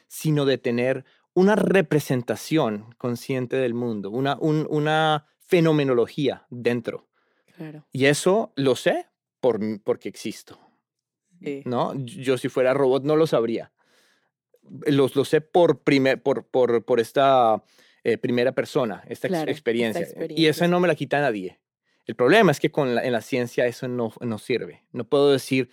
sino 0.08 0.46
de 0.46 0.58
tener 0.58 1.06
una 1.34 1.56
representación 1.56 2.94
consciente 2.98 3.58
del 3.58 3.74
mundo, 3.74 4.10
una, 4.10 4.38
un- 4.40 4.68
una 4.70 5.28
fenomenología 5.40 6.46
dentro. 6.50 7.08
Claro. 7.56 7.86
Y 7.92 8.06
eso 8.06 8.52
lo 8.56 8.76
sé 8.76 9.08
por, 9.40 9.60
porque 9.84 10.10
existo. 10.10 10.60
Sí. 11.40 11.62
¿no? 11.66 11.94
Yo 11.96 12.38
si 12.38 12.50
fuera 12.50 12.74
robot 12.74 13.04
no 13.04 13.16
lo 13.16 13.28
sabría. 13.28 13.72
Los, 14.88 15.16
lo 15.16 15.26
sé 15.26 15.42
por, 15.42 15.84
primer, 15.84 16.24
por, 16.24 16.48
por, 16.48 16.84
por 16.86 17.00
esta 17.00 17.64
eh, 18.06 18.18
primera 18.18 18.54
persona, 18.54 19.04
esta 19.10 19.28
ex- 19.28 19.32
Claro, 19.34 19.42
esta 19.42 19.52
experiencia. 19.52 20.00
Y 20.00 20.04
experiencia. 20.04 20.50
esa 20.52 20.68
no 20.70 20.80
me 20.80 20.88
la 20.88 20.96
quita 20.96 21.20
nadie. 21.20 21.60
El 22.06 22.16
problema 22.16 22.52
es 22.52 22.60
que 22.60 22.70
con 22.72 22.96
la- 22.96 23.04
en 23.04 23.12
la 23.12 23.22
ciencia 23.22 23.66
eso 23.66 23.88
no, 23.90 24.14
no 24.22 24.38
sirve. 24.38 24.84
No 24.94 25.04
puedo 25.04 25.32
decir, 25.32 25.70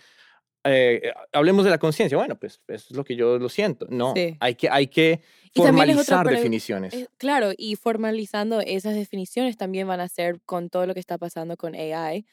eh, 0.65 1.13
hablemos 1.33 1.65
de 1.65 1.71
la 1.71 1.79
conciencia. 1.79 2.17
Bueno, 2.17 2.39
pues 2.39 2.61
eso 2.69 2.87
es 2.91 2.97
lo 2.97 3.05
que 3.05 3.17
yo 3.17 3.39
lo 3.39 3.49
siento. 3.49 3.87
No, 3.91 4.15
Sí. 4.17 4.37
hay, 4.41 4.55
que, 4.55 4.69
hay 4.71 4.87
que 4.87 5.21
Y 5.55 5.61
formalizar 5.61 6.27
definiciones. 6.27 6.95
Eh, 6.95 7.07
claro, 7.19 7.51
y 7.57 7.77
formalizando 7.77 8.61
esas 8.61 8.95
definiciones 8.95 9.57
también 9.57 9.87
van 9.89 10.01
a 10.01 10.09
ser 10.09 10.41
con 10.47 10.71
todo 10.71 10.87
lo 10.87 10.95
que 10.95 11.01
está 11.01 11.19
pasando 11.19 11.57
con 11.57 11.75
AI. 11.75 12.25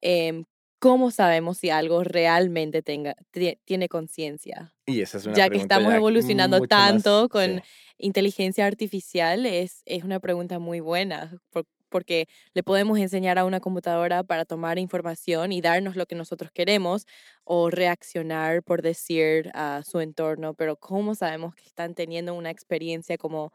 em, 0.00 0.44
¿Cómo 0.80 1.10
sabemos 1.10 1.58
si 1.58 1.70
algo 1.70 2.04
realmente 2.04 2.82
tenga, 2.82 3.16
tie- 3.32 3.58
tiene 3.64 3.88
conciencia? 3.88 4.74
y 4.86 5.02
esa 5.02 5.18
es 5.18 5.26
una 5.26 5.34
Ya 5.36 5.50
que 5.50 5.58
estamos 5.58 5.92
ya 5.92 5.96
evolucionando 5.98 6.56
mucho 6.58 6.82
más- 6.82 7.02
tanto 7.02 7.28
con 7.28 7.60
sí. 7.62 7.62
inteligencia 7.98 8.66
artificial, 8.66 9.44
es, 9.46 9.82
es 9.86 10.04
una 10.04 10.20
pregunta 10.20 10.58
muy 10.58 10.80
buena, 10.80 11.40
por- 11.50 11.66
porque 11.90 12.28
le 12.54 12.62
podemos 12.62 12.98
enseñar 12.98 13.38
a 13.38 13.44
una 13.46 13.60
computadora 13.60 14.22
para 14.22 14.44
tomar 14.44 14.78
información 14.78 15.52
y 15.52 15.60
darnos 15.62 15.96
lo 15.96 16.06
que 16.06 16.14
nosotros 16.16 16.50
queremos 16.52 17.06
o 17.44 17.70
reaccionar, 17.70 18.62
por 18.62 18.82
decir, 18.82 19.50
a 19.54 19.82
su 19.84 20.00
entorno, 20.00 20.54
pero 20.54 20.76
¿cómo 20.76 21.14
sabemos 21.14 21.54
que 21.54 21.64
están 21.64 21.94
teniendo 21.94 22.34
una 22.34 22.50
experiencia 22.50 23.16
como 23.18 23.52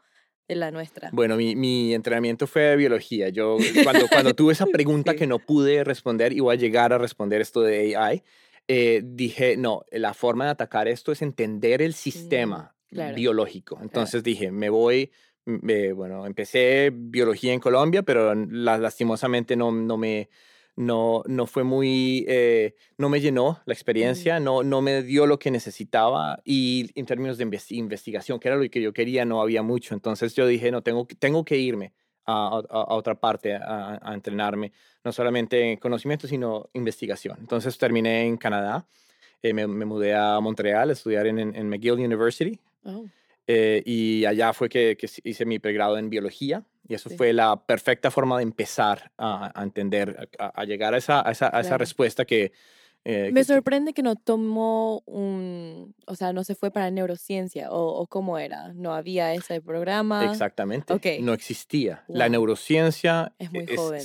de 0.48 0.54
la 0.56 0.70
nuestra? 0.70 1.10
Bueno, 1.12 1.36
mi, 1.36 1.56
mi 1.56 1.94
entrenamiento 1.94 2.46
fue 2.46 2.62
de 2.62 2.76
biología. 2.76 3.28
Yo, 3.30 3.56
cuando, 3.82 4.06
cuando 4.08 4.34
tuve 4.34 4.52
esa 4.52 4.66
pregunta 4.72 5.12
Sí. 5.12 5.18
que 5.18 5.26
no 5.26 5.38
pude 5.38 5.84
responder 5.84 6.32
y 6.32 6.40
voy 6.40 6.54
a 6.54 6.58
llegar 6.58 6.92
a 6.92 6.98
responder 6.98 7.40
esto 7.40 7.62
de 7.62 7.96
AI, 7.96 8.22
eh, 8.68 9.02
dije, 9.04 9.56
no, 9.56 9.84
la 9.90 10.14
forma 10.14 10.44
de 10.46 10.50
atacar 10.52 10.88
esto 10.88 11.12
es 11.12 11.22
entender 11.22 11.82
el 11.82 11.94
sistema 11.94 12.74
Mm, 12.90 12.94
claro. 12.96 13.14
biológico. 13.16 13.78
Entonces 13.82 14.22
dije, 14.22 14.50
me 14.52 14.68
voy, 14.70 15.10
eh, 15.46 15.92
bueno, 15.92 16.26
empecé 16.26 16.90
biología 16.94 17.52
en 17.52 17.60
Colombia, 17.60 18.02
pero 18.02 18.34
la- 18.34 18.78
lastimosamente 18.78 19.56
no, 19.56 19.72
no 19.72 19.96
me... 19.96 20.28
No, 20.76 21.22
no 21.26 21.46
fue 21.46 21.62
muy, 21.62 22.24
eh, 22.26 22.74
no 22.98 23.08
me 23.08 23.20
llenó 23.20 23.60
la 23.64 23.72
experiencia, 23.74 24.40
no, 24.40 24.64
no 24.64 24.82
me 24.82 25.02
dio 25.04 25.24
lo 25.26 25.38
que 25.38 25.50
necesitaba 25.52 26.40
y 26.44 26.90
en 26.96 27.06
términos 27.06 27.38
de 27.38 27.46
investi- 27.46 27.76
investigación, 27.76 28.40
que 28.40 28.48
era 28.48 28.56
lo 28.56 28.68
que 28.68 28.82
yo 28.82 28.92
quería, 28.92 29.24
no 29.24 29.40
había 29.40 29.62
mucho. 29.62 29.94
Entonces 29.94 30.34
yo 30.34 30.46
dije, 30.48 30.72
no, 30.72 30.82
tengo, 30.82 31.06
que- 31.06 31.14
tengo 31.14 31.44
que 31.44 31.56
irme 31.58 31.92
a, 32.26 32.48
a- 32.48 32.76
a 32.82 32.94
otra 32.94 33.14
parte 33.14 33.54
a, 33.54 34.00
a 34.02 34.14
entrenarme, 34.14 34.72
no 35.04 35.12
solamente 35.12 35.72
en 35.72 35.78
conocimiento, 35.78 36.26
sino 36.26 36.68
investigación. 36.72 37.36
Entonces 37.40 37.78
terminé 37.78 38.26
en 38.26 38.36
Canadá, 38.36 38.84
eh, 39.42 39.52
me, 39.52 39.66
me 39.68 39.84
mudé 39.84 40.14
a 40.14 40.40
Montreal 40.40 40.90
a 40.90 40.92
estudiar 40.94 41.26
en, 41.28 41.38
en 41.38 41.68
McGill 41.68 41.92
University 42.04 42.58
Oh, 42.86 43.06
eh, 43.46 43.82
y 43.84 44.24
allá 44.24 44.52
fue 44.52 44.68
que, 44.68 44.96
que 44.96 45.08
hice 45.24 45.44
mi 45.44 45.58
pregrado 45.58 45.98
en 45.98 46.10
biología 46.10 46.64
y 46.88 46.94
eso 46.94 47.08
Sí. 47.10 47.16
fue 47.16 47.32
la 47.32 47.64
perfecta 47.66 48.10
forma 48.10 48.36
de 48.38 48.42
empezar 48.44 49.10
a, 49.18 49.52
a 49.58 49.62
entender, 49.62 50.28
a, 50.38 50.60
a 50.60 50.64
llegar 50.64 50.94
a 50.94 50.98
esa, 50.98 51.26
a 51.26 51.30
esa, 51.32 51.46
a 51.46 51.60
esa 51.60 51.68
Claro. 51.70 51.78
respuesta 51.78 52.24
que... 52.24 52.52
eh, 53.04 53.30
Me 53.32 53.44
sorprende 53.44 53.92
que 53.92 54.02
no 54.02 54.16
tomó 54.16 55.00
un, 55.06 55.94
o 56.06 56.14
sea, 56.14 56.32
no 56.32 56.42
se 56.44 56.54
fue 56.54 56.70
para 56.70 56.90
neurociencia 56.90 57.70
o, 57.70 58.00
o 58.00 58.06
cómo 58.06 58.38
era, 58.38 58.72
no 58.72 58.94
había 58.94 59.34
ese 59.34 59.60
programa. 59.60 60.24
Exactamente. 60.30 60.92
Ok. 60.92 61.06
No 61.20 61.32
existía. 61.34 62.04
La 62.08 62.28
neurociencia 62.30 63.32
Es 63.38 63.52
muy 63.52 63.64
es, 63.68 63.76
joven. 63.76 64.00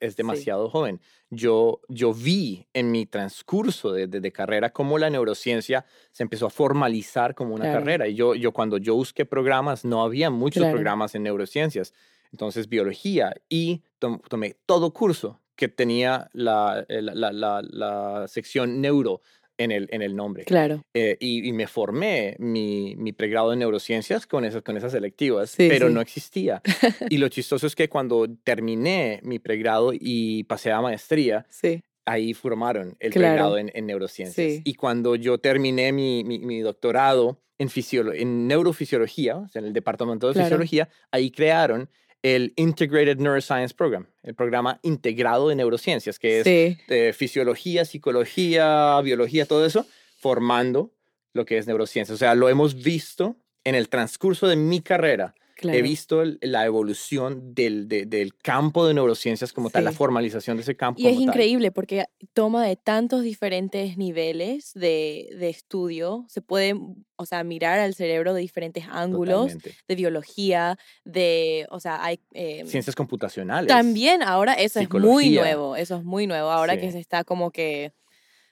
es- 0.00 0.16
demasiado 0.16 0.70
joven. 0.70 1.00
Yo, 1.30 1.80
yo 1.88 2.12
vi 2.14 2.66
en 2.72 2.90
mi 2.90 3.06
transcurso 3.06 3.92
de, 3.92 4.06
de- 4.06 4.20
de 4.20 4.32
carrera 4.32 4.70
cómo 4.72 4.98
la 4.98 5.10
neurociencia 5.10 5.84
se 6.10 6.22
empezó 6.22 6.46
a 6.46 6.50
formalizar 6.50 7.34
como 7.34 7.54
una 7.54 7.64
Claro. 7.64 7.80
carrera. 7.80 8.08
Y 8.08 8.14
yo, 8.14 8.34
yo 8.34 8.52
cuando 8.52 8.78
yo 8.78 8.94
busqué 8.94 9.24
programas, 9.26 9.84
no 9.84 10.02
había 10.02 10.30
muchos 10.30 10.62
Claro. 10.62 10.74
programas 10.76 11.14
en 11.14 11.22
neurociencias. 11.24 11.92
Entonces, 12.32 12.68
biología 12.68 13.34
y 13.48 13.82
tom- 13.98 14.20
tomé 14.28 14.56
todo 14.66 14.92
curso 14.92 15.40
que 15.60 15.68
tenía 15.68 16.28
la, 16.32 16.84
eh, 16.88 17.02
la, 17.02 17.14
la- 17.14 17.32
la- 17.32 17.62
la 17.70 18.26
sección 18.28 18.80
neuro 18.80 19.20
en 19.58 19.70
el, 19.72 19.88
en 19.92 20.00
el 20.00 20.16
nombre. 20.16 20.44
Claro. 20.44 20.82
Eh, 20.94 21.18
y, 21.20 21.46
y 21.46 21.52
me 21.52 21.66
formé 21.66 22.34
mi, 22.38 22.94
mi 22.96 23.12
pregrado 23.12 23.52
en 23.52 23.58
neurociencias 23.58 24.26
con 24.26 24.46
esas, 24.46 24.62
con 24.62 24.78
esas 24.78 24.92
selectivas, 24.92 25.50
Sí, 25.50 25.68
pero 25.68 25.88
sí. 25.88 25.94
no 25.94 26.00
existía. 26.00 26.62
y 27.10 27.18
lo 27.18 27.28
chistoso 27.36 27.66
es 27.66 27.76
que 27.76 27.90
cuando 27.90 28.26
terminé 28.42 29.20
mi 29.22 29.38
pregrado 29.38 29.92
y 29.92 30.44
pasé 30.44 30.72
a 30.72 30.80
maestría, 30.80 31.44
Sí. 31.50 31.82
ahí 32.06 32.32
formaron 32.32 32.96
el 33.00 33.12
Claro. 33.12 33.28
pregrado 33.34 33.58
en, 33.58 33.70
en 33.74 33.84
neurociencias. 33.86 34.62
Y 34.64 34.74
cuando 34.76 35.14
yo 35.14 35.36
terminé 35.38 35.92
mi, 35.92 36.24
mi, 36.24 36.38
mi 36.38 36.60
doctorado 36.60 37.42
en, 37.58 37.68
fisiolo- 37.68 38.14
en 38.18 38.48
neurofisiología, 38.48 39.36
o 39.36 39.48
sea, 39.48 39.60
en 39.60 39.66
el 39.66 39.72
departamento 39.74 40.26
de 40.28 40.32
Claro. 40.32 40.46
fisiología, 40.46 40.88
ahí 41.12 41.30
crearon 41.30 41.90
el 42.22 42.52
Integrated 42.56 43.18
Neuroscience 43.18 43.74
Program, 43.74 44.06
el 44.22 44.34
programa 44.34 44.78
integrado 44.82 45.48
de 45.48 45.54
neurociencias, 45.56 46.18
que 46.18 46.40
es 46.40 46.44
Sí. 46.44 46.78
de 46.88 47.12
fisiología, 47.12 47.84
psicología, 47.84 49.00
biología, 49.00 49.46
todo 49.46 49.64
eso, 49.64 49.86
formando 50.18 50.92
lo 51.32 51.44
que 51.46 51.58
es 51.58 51.66
neurociencia. 51.66 52.14
O 52.14 52.18
sea, 52.18 52.34
lo 52.34 52.48
hemos 52.48 52.82
visto 52.82 53.36
en 53.64 53.74
el 53.74 53.88
transcurso 53.88 54.48
de 54.48 54.56
mi 54.56 54.80
carrera. 54.80 55.34
Claro. 55.60 55.78
He 55.78 55.82
visto 55.82 56.22
el- 56.22 56.38
la 56.40 56.64
evolución 56.64 57.54
del, 57.54 57.86
de- 57.86 58.06
del 58.06 58.34
campo 58.34 58.86
de 58.86 58.94
neurociencias 58.94 59.52
como 59.52 59.68
tal, 59.68 59.84
la 59.84 59.92
formalización 59.92 60.56
de 60.56 60.62
ese 60.62 60.74
campo. 60.74 60.98
Y 61.00 61.06
es 61.06 61.12
como 61.14 61.26
tal. 61.26 61.34
increíble 61.34 61.70
porque 61.70 62.06
toma 62.32 62.64
de 62.64 62.76
tantos 62.76 63.22
diferentes 63.22 63.98
niveles 63.98 64.72
de, 64.74 65.28
de 65.38 65.50
estudio. 65.50 66.24
Se 66.28 66.40
puede, 66.40 66.74
o 67.16 67.26
sea, 67.26 67.44
mirar 67.44 67.78
al 67.78 67.94
cerebro 67.94 68.32
de 68.32 68.40
diferentes 68.40 68.84
ángulos, 68.90 69.52
Totalmente. 69.52 69.74
de 69.86 69.94
biología, 69.96 70.78
de, 71.04 71.66
o 71.70 71.78
sea, 71.78 72.02
hay... 72.02 72.20
em, 72.32 72.66
Ciencias 72.66 72.96
computacionales. 72.96 73.68
También 73.68 74.22
ahora 74.22 74.54
eso 74.54 74.80
es 74.80 74.90
muy 74.90 75.30
nuevo, 75.30 75.76
eso 75.76 75.96
es 75.98 76.04
muy 76.04 76.26
nuevo. 76.26 76.48
Ahora 76.50 76.80
que 76.80 76.90
se 76.90 76.98
está 77.00 77.22
como 77.24 77.50
que 77.50 77.92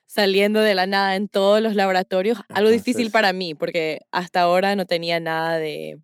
saliendo 0.07 0.61
de 0.61 0.75
la 0.75 0.87
nada 0.87 1.17
en 1.17 1.29
todos 1.29 1.61
los 1.63 1.75
laboratorios, 1.75 2.39
algo 2.49 2.71
difícil 2.71 3.11
para 3.11 3.33
mí, 3.33 3.55
porque 3.55 4.01
hasta 4.11 4.41
ahora 4.41 4.75
no 4.77 4.87
tenía 4.87 5.21
nada 5.21 5.59
de, 5.59 5.99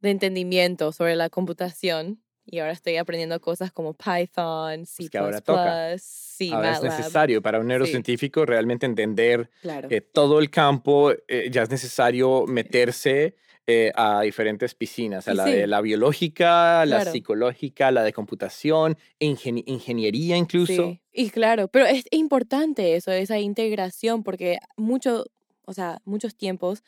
de 0.00 0.10
entendimiento 0.10 0.92
sobre 0.92 1.16
la 1.16 1.28
computación. 1.30 2.20
Y 2.48 2.60
ahora 2.60 2.72
estoy 2.72 2.96
aprendiendo 2.96 3.40
cosas 3.40 3.72
como 3.72 3.94
Python, 3.94 4.86
C++, 4.86 4.94
Pues 4.98 5.10
que 5.10 5.18
ahora 5.18 5.40
toca. 5.40 5.98
C, 5.98 6.50
Ahora 6.52 6.74
es 6.76 6.82
necesario 6.82 7.42
para 7.42 7.58
un 7.58 7.66
neurocientífico 7.66 8.46
realmente 8.46 8.86
entender 8.86 9.50
Claro. 9.62 9.88
eh, 9.90 10.00
todo 10.00 10.38
el 10.38 10.48
campo, 10.48 11.10
eh, 11.26 11.48
ya 11.50 11.62
es 11.62 11.70
necesario 11.70 12.44
meterse 12.46 13.34
eh, 13.66 13.90
a 13.96 14.20
diferentes 14.20 14.76
piscinas, 14.76 15.26
a 15.26 15.34
la 15.34 15.44
sí. 15.46 15.50
de 15.50 15.66
la 15.66 15.80
biológica, 15.80 16.86
la 16.86 17.04
psicológica, 17.04 17.90
la 17.90 18.04
de 18.04 18.12
computación, 18.12 18.96
ingeni- 19.18 19.64
ingeniería 19.66 20.36
incluso. 20.36 20.72
Sí, 20.72 21.00
y 21.12 21.30
claro, 21.30 21.66
pero 21.66 21.86
es 21.86 22.04
importante 22.12 22.94
eso, 22.94 23.10
esa 23.10 23.40
integración, 23.40 24.22
porque 24.22 24.58
mucho, 24.76 25.24
o 25.64 25.72
sea, 25.72 25.98
muchos 26.04 26.36
tiempos 26.36 26.84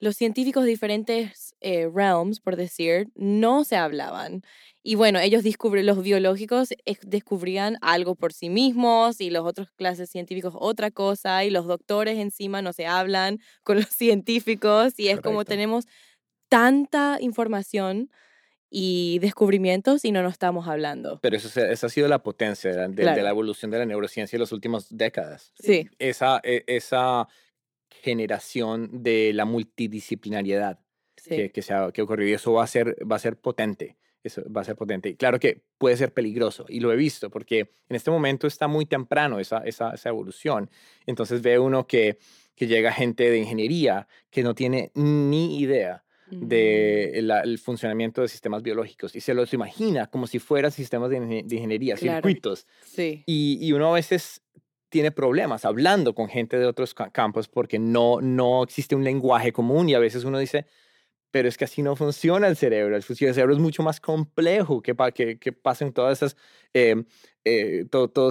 los 0.00 0.16
científicos 0.16 0.64
de 0.64 0.70
diferentes 0.70 1.54
eh, 1.60 1.88
realms, 1.92 2.40
por 2.40 2.56
decir, 2.56 3.08
no 3.14 3.64
se 3.64 3.76
hablaban. 3.76 4.42
Y 4.82 4.94
bueno, 4.94 5.18
ellos 5.20 5.44
descubren, 5.44 5.84
los 5.84 6.02
biológicos 6.02 6.70
descubrían 7.02 7.76
algo 7.82 8.14
por 8.14 8.32
sí 8.32 8.48
mismos 8.48 9.20
y 9.20 9.28
los 9.28 9.46
otros 9.46 9.70
clases 9.72 10.10
científicos 10.10 10.54
otra 10.56 10.90
cosa 10.90 11.44
y 11.44 11.50
los 11.50 11.66
doctores 11.66 12.18
encima 12.18 12.62
no 12.62 12.72
se 12.72 12.86
hablan 12.86 13.38
con 13.62 13.76
los 13.76 13.90
científicos 13.90 14.94
y 14.96 15.08
es 15.08 15.20
como 15.20 15.44
tenemos 15.44 15.84
tanta 16.48 17.18
información 17.20 18.10
y 18.70 19.18
descubrimientos 19.18 20.04
y 20.04 20.12
no 20.12 20.22
nos 20.22 20.32
estamos 20.32 20.66
hablando. 20.68 21.18
Pero 21.20 21.36
eso, 21.36 21.48
esa 21.60 21.86
ha 21.86 21.90
sido 21.90 22.08
la 22.08 22.22
potencia 22.22 22.88
de 22.88 23.22
la 23.22 23.30
evolución 23.30 23.70
de 23.70 23.78
la 23.78 23.86
neurociencia 23.86 24.36
en 24.36 24.40
las 24.40 24.52
últimas 24.52 24.86
décadas. 24.96 25.52
Sí, 25.58 25.88
Esa, 25.98 26.40
e- 26.42 26.64
esa 26.68 27.28
generación 28.02 29.02
de 29.02 29.32
la 29.32 29.44
multidisciplinariedad 29.44 30.80
sí. 31.16 31.30
que, 31.30 31.50
que, 31.52 31.62
se 31.62 31.74
ha, 31.74 31.90
que 31.92 32.00
ha 32.00 32.04
ocurrido 32.04 32.30
y 32.30 32.34
eso 32.34 32.52
va 32.52 32.64
a 32.64 32.66
ser, 32.66 32.96
va 33.10 33.16
a 33.16 33.20
ser 33.20 33.36
potente. 33.38 33.96
Eso 34.22 34.42
va 34.54 34.60
a 34.60 34.64
ser 34.64 34.76
potente. 34.76 35.08
Y 35.08 35.14
claro 35.16 35.40
que 35.40 35.62
puede 35.78 35.96
ser 35.96 36.12
peligroso 36.12 36.66
y 36.68 36.80
lo 36.80 36.92
he 36.92 36.96
visto 36.96 37.30
porque 37.30 37.70
en 37.88 37.96
este 37.96 38.10
momento 38.10 38.46
está 38.46 38.68
muy 38.68 38.84
temprano 38.84 39.38
esa, 39.40 39.58
esa, 39.64 39.92
esa 39.92 40.08
evolución. 40.10 40.68
Entonces 41.06 41.40
ve 41.40 41.58
uno 41.58 41.86
que, 41.86 42.18
que 42.54 42.66
llega 42.66 42.92
gente 42.92 43.30
de 43.30 43.38
ingeniería 43.38 44.06
que 44.30 44.42
no 44.42 44.54
tiene 44.54 44.90
ni 44.94 45.58
idea 45.60 46.04
de 46.30 47.18
la- 47.22 47.40
el 47.40 47.58
funcionamiento 47.58 48.20
de 48.22 48.28
sistemas 48.28 48.62
biológicos 48.62 49.16
y 49.16 49.20
se 49.20 49.34
los 49.34 49.52
imagina 49.52 50.06
como 50.08 50.26
si 50.28 50.38
fueran 50.38 50.70
sistemas 50.70 51.10
de, 51.10 51.18
ingen- 51.18 51.44
de 51.46 51.56
ingeniería, 51.56 51.96
Claro. 51.96 52.16
circuitos. 52.18 52.66
Sí. 52.84 53.24
Y, 53.26 53.58
y 53.60 53.72
uno 53.72 53.88
a 53.90 53.94
veces 53.94 54.40
tiene 54.90 55.10
problemas 55.12 55.64
hablando 55.64 56.14
con 56.14 56.28
gente 56.28 56.58
de 56.58 56.66
otros 56.66 56.94
ca- 56.94 57.10
campos 57.10 57.48
porque 57.48 57.78
no, 57.78 58.20
no 58.20 58.62
existe 58.62 58.94
un 58.94 59.04
lenguaje 59.04 59.52
común 59.52 59.88
y 59.88 59.94
a 59.94 59.98
veces 59.98 60.24
uno 60.24 60.38
dice, 60.38 60.66
pero 61.30 61.48
es 61.48 61.56
que 61.56 61.64
así 61.64 61.80
no 61.82 61.94
funciona 61.96 62.48
el 62.48 62.56
cerebro. 62.56 62.96
El, 62.96 63.02
cerebro 63.02 63.52
es 63.52 63.60
mucho 63.60 63.82
más 63.82 64.00
complejo 64.00 64.82
que, 64.82 64.94
que, 65.14 65.38
que 65.38 65.52
pasen 65.52 65.92
todas 65.92 66.18
esas, 66.18 66.36
eh, 66.74 67.04
eh, 67.44 67.84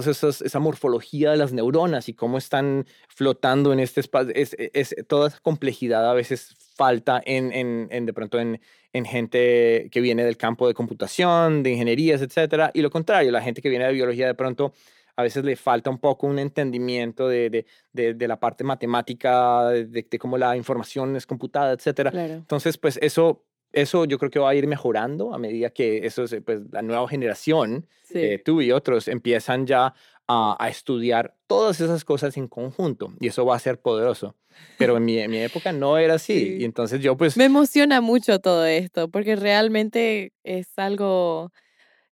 esos, 0.06 0.42
esa 0.42 0.58
morfología 0.58 1.30
de 1.30 1.38
las 1.38 1.52
neuronas 1.52 2.08
y 2.08 2.14
cómo 2.14 2.36
están 2.38 2.86
flotando 3.08 3.72
en 3.72 3.80
este 3.80 4.00
espacio. 4.00 4.32
Es, 4.34 4.54
es- 4.58 4.94
toda 5.08 5.28
esa 5.28 5.40
complejidad 5.40 6.08
a 6.10 6.14
veces 6.14 6.54
falta 6.76 7.22
en, 7.24 7.52
en, 7.52 7.88
en 7.90 8.06
de 8.06 8.12
pronto 8.12 8.38
en, 8.38 8.60
en 8.92 9.04
gente 9.06 9.88
que 9.90 10.00
viene 10.00 10.24
del 10.24 10.36
campo 10.36 10.68
de 10.68 10.74
computación, 10.74 11.62
de 11.62 11.70
ingenierías, 11.70 12.20
etcétera. 12.22 12.70
Y 12.74 12.82
lo 12.82 12.90
contrario, 12.90 13.30
la 13.32 13.42
gente 13.42 13.62
que 13.62 13.68
viene 13.70 13.86
de 13.86 13.92
biología 13.92 14.26
de 14.26 14.34
pronto 14.34 14.74
a 15.20 15.22
veces 15.22 15.44
le 15.44 15.56
falta 15.56 15.90
un 15.90 15.98
poco 15.98 16.26
un 16.26 16.38
entendimiento 16.38 17.28
de, 17.28 17.50
de, 17.50 17.66
de, 17.92 18.14
de 18.14 18.28
la 18.28 18.40
parte 18.40 18.64
matemática, 18.64 19.68
de, 19.68 20.06
cómo 20.18 20.36
la 20.38 20.56
información 20.56 21.16
es 21.16 21.26
computada, 21.26 21.72
etcétera. 21.72 22.10
Claro. 22.10 22.34
Entonces, 22.34 22.76
pues 22.78 22.98
eso, 23.02 23.44
eso 23.72 24.04
yo 24.06 24.18
creo 24.18 24.30
que 24.30 24.38
va 24.38 24.50
a 24.50 24.54
ir 24.54 24.66
mejorando 24.66 25.32
a 25.32 25.38
medida 25.38 25.70
que 25.70 26.06
eso, 26.06 26.24
es, 26.24 26.36
pues, 26.44 26.60
la 26.72 26.82
nueva 26.82 27.06
generación, 27.08 27.86
Sí. 28.02 28.18
eh, 28.18 28.42
tú 28.44 28.60
y 28.60 28.72
otros, 28.72 29.06
empiezan 29.06 29.66
ya 29.66 29.94
a, 30.26 30.56
a 30.58 30.68
estudiar 30.68 31.36
todas 31.46 31.80
esas 31.80 32.04
cosas 32.04 32.36
en 32.36 32.48
conjunto 32.48 33.12
y 33.20 33.28
eso 33.28 33.44
va 33.46 33.54
a 33.54 33.58
ser 33.60 33.80
poderoso. 33.80 34.34
Pero 34.78 34.96
en 34.96 35.04
mi, 35.04 35.18
en 35.18 35.30
mi 35.30 35.38
época 35.38 35.72
no 35.72 35.96
era 35.96 36.14
así. 36.14 36.38
Sí. 36.38 36.56
Y 36.60 36.64
entonces 36.64 37.00
yo 37.00 37.16
pues... 37.16 37.36
Me 37.36 37.44
emociona 37.44 38.00
mucho 38.00 38.40
todo 38.40 38.64
esto 38.66 39.08
porque 39.08 39.36
realmente 39.36 40.32
es 40.42 40.76
algo 40.76 41.52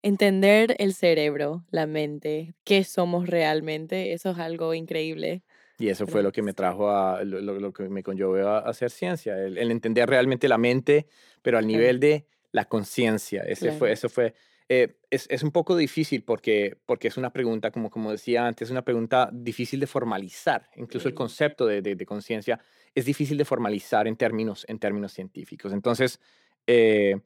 entender 0.02 0.76
el 0.78 0.94
cerebro, 0.94 1.64
la 1.70 1.86
mente, 1.86 2.54
qué 2.64 2.84
somos 2.84 3.26
realmente, 3.28 4.12
eso 4.12 4.30
es 4.30 4.38
algo 4.38 4.74
increíble. 4.74 5.42
Y 5.78 5.88
eso 5.88 6.06
fue 6.06 6.22
lo 6.22 6.30
que 6.32 6.42
me 6.42 6.52
trajo 6.52 6.90
a, 6.90 7.24
lo, 7.24 7.72
que 7.72 7.88
me 7.88 8.02
conllevó 8.02 8.36
a 8.46 8.58
hacer 8.58 8.90
ciencia, 8.90 9.36
el, 9.36 9.58
el 9.58 9.70
entender 9.70 10.08
realmente 10.08 10.46
la 10.48 10.58
mente, 10.58 11.06
pero 11.42 11.58
al 11.58 11.66
nivel 11.66 11.98
de 11.98 12.26
la 12.52 12.66
conciencia. 12.66 13.42
Ese 13.42 13.62
Claro. 13.62 13.78
fue, 13.78 13.92
eso 13.92 14.08
fue, 14.08 14.34
eh, 14.68 14.94
es, 15.10 15.26
es 15.28 15.42
un 15.42 15.50
poco 15.50 15.76
difícil 15.76 16.22
porque, 16.22 16.78
porque 16.86 17.08
es 17.08 17.16
una 17.16 17.32
pregunta, 17.32 17.70
como, 17.72 17.90
como 17.90 18.12
decía 18.12 18.46
antes, 18.46 18.68
es 18.68 18.70
una 18.70 18.84
pregunta 18.84 19.28
difícil 19.32 19.80
de 19.80 19.86
formalizar. 19.88 20.68
Incluso 20.76 21.08
el 21.08 21.14
concepto 21.14 21.66
de, 21.66 21.82
de- 21.82 21.96
de 21.96 22.06
conciencia 22.06 22.60
es 22.94 23.04
difícil 23.04 23.36
de 23.38 23.44
formalizar 23.44 24.06
en 24.06 24.16
términos, 24.16 24.64
en 24.68 24.78
términos 24.78 25.12
científicos. 25.12 25.72
Entonces, 25.72 26.20
eh, 26.66 27.16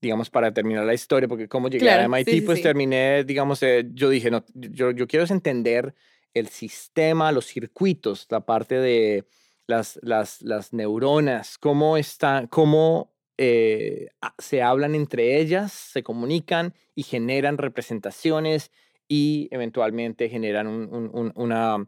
digamos, 0.00 0.30
para 0.30 0.52
terminar 0.52 0.84
la 0.84 0.94
historia, 0.94 1.28
porque 1.28 1.48
como 1.48 1.68
llegué 1.68 1.88
a 1.90 2.04
MIT, 2.04 2.28
sí, 2.30 2.40
pues 2.42 2.58
sí. 2.58 2.62
terminé, 2.62 3.24
digamos, 3.24 3.62
eh, 3.62 3.86
yo 3.92 4.08
dije, 4.08 4.30
no, 4.30 4.44
yo, 4.54 4.90
yo 4.92 5.06
quiero 5.06 5.24
es 5.24 5.30
entender 5.30 5.94
el 6.34 6.48
sistema, 6.48 7.32
los 7.32 7.46
circuitos, 7.46 8.26
la 8.30 8.40
parte 8.46 8.76
de 8.76 9.26
las, 9.66 9.98
las, 10.02 10.42
las 10.42 10.72
neuronas, 10.72 11.58
cómo 11.58 11.96
están, 11.96 12.46
cómo 12.46 13.12
eh, 13.36 14.08
se 14.38 14.62
hablan 14.62 14.94
entre 14.94 15.38
ellas, 15.40 15.72
se 15.72 16.02
comunican 16.02 16.74
y 16.94 17.02
generan 17.02 17.58
representaciones 17.58 18.70
y 19.08 19.48
eventualmente 19.50 20.28
generan 20.28 20.66
un, 20.66 20.92
un- 20.94 21.10
un- 21.12 21.32
una, 21.34 21.86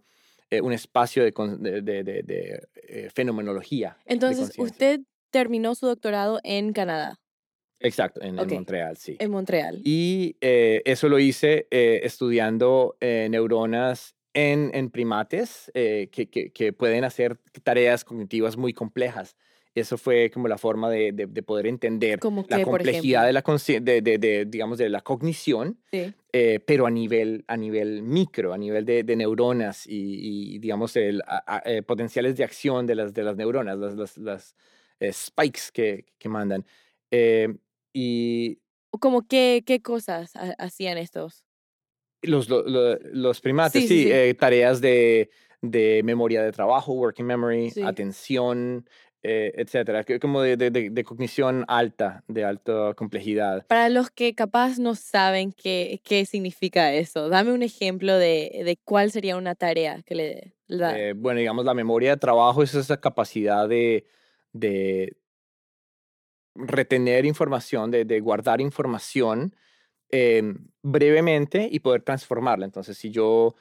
eh, 0.50 0.60
un 0.60 0.72
espacio 0.72 1.22
de, 1.24 1.32
de- 1.82 2.02
de- 2.02 2.68
eh, 2.74 3.10
fenomenología. 3.14 3.96
Entonces, 4.06 4.52
usted 4.58 5.00
terminó 5.30 5.74
su 5.74 5.86
doctorado 5.86 6.40
en 6.42 6.72
Canadá, 6.72 7.20
Exacto, 7.82 8.20
en, 8.22 8.38
en 8.38 8.40
Ok. 8.40 8.52
Montreal, 8.52 8.96
sí. 8.96 9.16
en 9.18 9.30
Montreal. 9.30 9.80
Y 9.84 10.36
eh, 10.40 10.82
eso 10.84 11.08
lo 11.08 11.18
hice 11.18 11.66
eh, 11.70 12.00
estudiando 12.04 12.96
eh, 13.00 13.28
neuronas 13.30 14.14
en, 14.34 14.70
en 14.74 14.90
primates 14.90 15.70
eh, 15.74 16.08
que, 16.10 16.28
que- 16.30 16.50
que 16.52 16.72
pueden 16.72 17.04
hacer 17.04 17.38
tareas 17.62 18.04
cognitivas 18.04 18.56
muy 18.56 18.72
complejas. 18.72 19.36
Eso 19.74 19.96
fue 19.96 20.30
como 20.30 20.48
la 20.48 20.58
forma 20.58 20.90
de, 20.90 21.12
de- 21.12 21.26
de 21.26 21.42
poder 21.42 21.66
entender 21.66 22.18
¿Cómo 22.18 22.44
la 22.48 22.58
qué, 22.58 22.64
por 22.64 22.72
complejidad 22.78 23.24
de 23.26 23.32
la 23.32 23.42
de, 24.02 24.18
de- 24.18 24.44
digamos, 24.44 24.76
de 24.76 24.90
la 24.90 25.00
cognición, 25.00 25.78
Sí. 25.90 26.12
eh, 26.34 26.60
pero 26.66 26.86
a 26.86 26.90
nivel, 26.90 27.44
a 27.48 27.56
nivel 27.56 28.02
micro, 28.02 28.52
a 28.52 28.58
nivel 28.58 28.84
de, 28.84 29.02
de 29.02 29.16
neuronas 29.16 29.86
y, 29.86 30.54
y, 30.54 30.58
digamos, 30.58 30.94
el, 30.96 31.22
a- 31.26 31.42
a- 31.56 31.62
eh, 31.64 31.82
potenciales 31.82 32.36
de 32.36 32.44
acción 32.44 32.86
de 32.86 32.94
las, 32.96 33.14
de 33.14 33.22
las 33.22 33.36
neuronas, 33.36 33.78
las, 33.78 33.94
las, 33.96 34.18
las, 34.18 34.54
spikes 35.10 35.62
que, 35.72 36.04
que 36.18 36.28
mandan. 36.28 36.64
Eh, 37.10 37.54
y 37.92 38.58
Como 39.00 39.26
qué, 39.26 39.62
qué 39.66 39.80
cosas 39.82 40.34
ha- 40.36 40.54
hacían 40.58 40.98
estos. 40.98 41.44
Los, 42.22 42.48
lo- 42.48 42.62
lo- 42.62 42.98
los 43.12 43.40
primates, 43.40 43.82
Sí, 43.82 43.88
sí, 43.88 44.02
sí, 44.04 44.10
eh, 44.12 44.34
tareas 44.34 44.80
de, 44.80 45.30
de 45.60 46.02
memoria 46.04 46.42
de 46.42 46.52
trabajo, 46.52 46.92
working 46.92 47.26
memory, 47.26 47.72
atención, 47.84 48.88
eh, 49.24 49.52
etcétera, 49.56 50.04
como 50.20 50.40
de, 50.42 50.56
de- 50.56 50.70
de- 50.70 51.04
cognición 51.04 51.64
alta, 51.68 52.22
de 52.28 52.44
alta 52.44 52.94
complejidad. 52.94 53.66
Para 53.66 53.88
los 53.88 54.10
que 54.10 54.34
capaz 54.34 54.78
no 54.78 54.94
saben 54.94 55.52
qué, 55.52 56.00
qué 56.04 56.24
significa 56.26 56.92
eso, 56.92 57.28
dame 57.28 57.52
un 57.52 57.62
ejemplo 57.62 58.16
de, 58.16 58.62
de 58.64 58.78
cuál 58.84 59.10
sería 59.10 59.36
una 59.36 59.54
tarea 59.54 60.02
que 60.02 60.14
le 60.14 60.54
le 60.68 60.78
da. 60.78 60.98
Eh, 60.98 61.12
bueno, 61.14 61.38
digamos, 61.40 61.64
la 61.64 61.74
memoria 61.74 62.10
de 62.12 62.16
trabajo 62.16 62.62
es 62.62 62.74
esa 62.74 63.00
capacidad 63.00 63.68
de, 63.68 64.06
de 64.52 65.16
retener 66.54 67.24
información, 67.24 67.90
de, 67.90 68.04
de 68.04 68.20
guardar 68.20 68.60
información 68.60 69.54
em, 70.10 70.68
brevemente 70.82 71.68
y 71.70 71.80
poder 71.80 72.02
transformarla. 72.02 72.64
Entonces, 72.66 72.98
si 72.98 73.10
yo, 73.10 73.54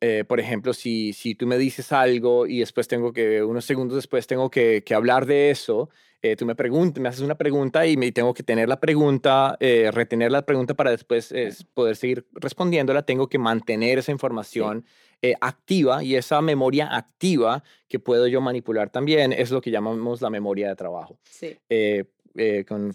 eh, 0.00 0.24
por 0.26 0.40
ejemplo, 0.40 0.72
si, 0.74 1.12
si 1.12 1.34
tú 1.34 1.46
me 1.46 1.58
dices 1.58 1.92
algo 1.92 2.46
y 2.46 2.60
después 2.60 2.88
tengo 2.88 3.12
que, 3.12 3.42
unos 3.42 3.64
segundos 3.64 3.96
después 3.96 4.26
tengo 4.26 4.50
que, 4.50 4.82
que 4.84 4.94
hablar 4.94 5.26
de 5.26 5.50
eso, 5.50 5.88
eh, 6.22 6.36
tú 6.36 6.44
me 6.44 6.54
preguntas, 6.54 7.00
me 7.02 7.08
haces 7.08 7.22
una 7.22 7.36
pregunta 7.36 7.86
y 7.86 7.96
me 7.96 8.12
tengo 8.12 8.34
que 8.34 8.42
tener 8.42 8.68
la 8.68 8.78
pregunta, 8.78 9.56
eh, 9.60 9.90
retener 9.90 10.30
la 10.30 10.44
pregunta 10.44 10.74
para 10.74 10.90
después 10.90 11.32
poder 11.72 11.96
seguir 11.96 12.26
respondiéndola, 12.32 13.04
tengo 13.04 13.28
que 13.28 13.38
mantener 13.38 13.98
esa 13.98 14.12
información 14.12 14.84
eh, 15.22 15.34
activa 15.40 16.02
y 16.02 16.14
esa 16.14 16.40
memoria 16.40 16.96
activa 16.96 17.62
que 17.88 17.98
puedo 17.98 18.26
yo 18.26 18.40
manipular 18.40 18.88
también 18.88 19.32
es 19.34 19.50
lo 19.50 19.60
que 19.60 19.70
llamamos 19.70 20.22
la 20.22 20.30
memoria 20.30 20.68
de 20.68 20.76
trabajo 20.76 21.18
sí. 21.24 21.58
eh, 21.68 22.04
eh, 22.36 22.64
con 22.66 22.94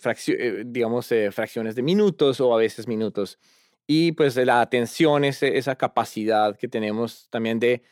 digamos, 0.65 1.13
fracciones 1.31 1.75
de 1.75 1.81
minutos 1.83 2.39
o 2.39 2.53
a 2.53 2.57
veces 2.57 2.87
minutos. 2.87 3.37
Y 3.85 4.13
pues 4.13 4.37
la 4.37 4.61
atención 4.61 5.25
es 5.25 5.43
esa 5.43 5.75
capacidad 5.75 6.55
que 6.55 6.69
tenemos 6.69 7.27
también 7.29 7.59
de, 7.59 7.83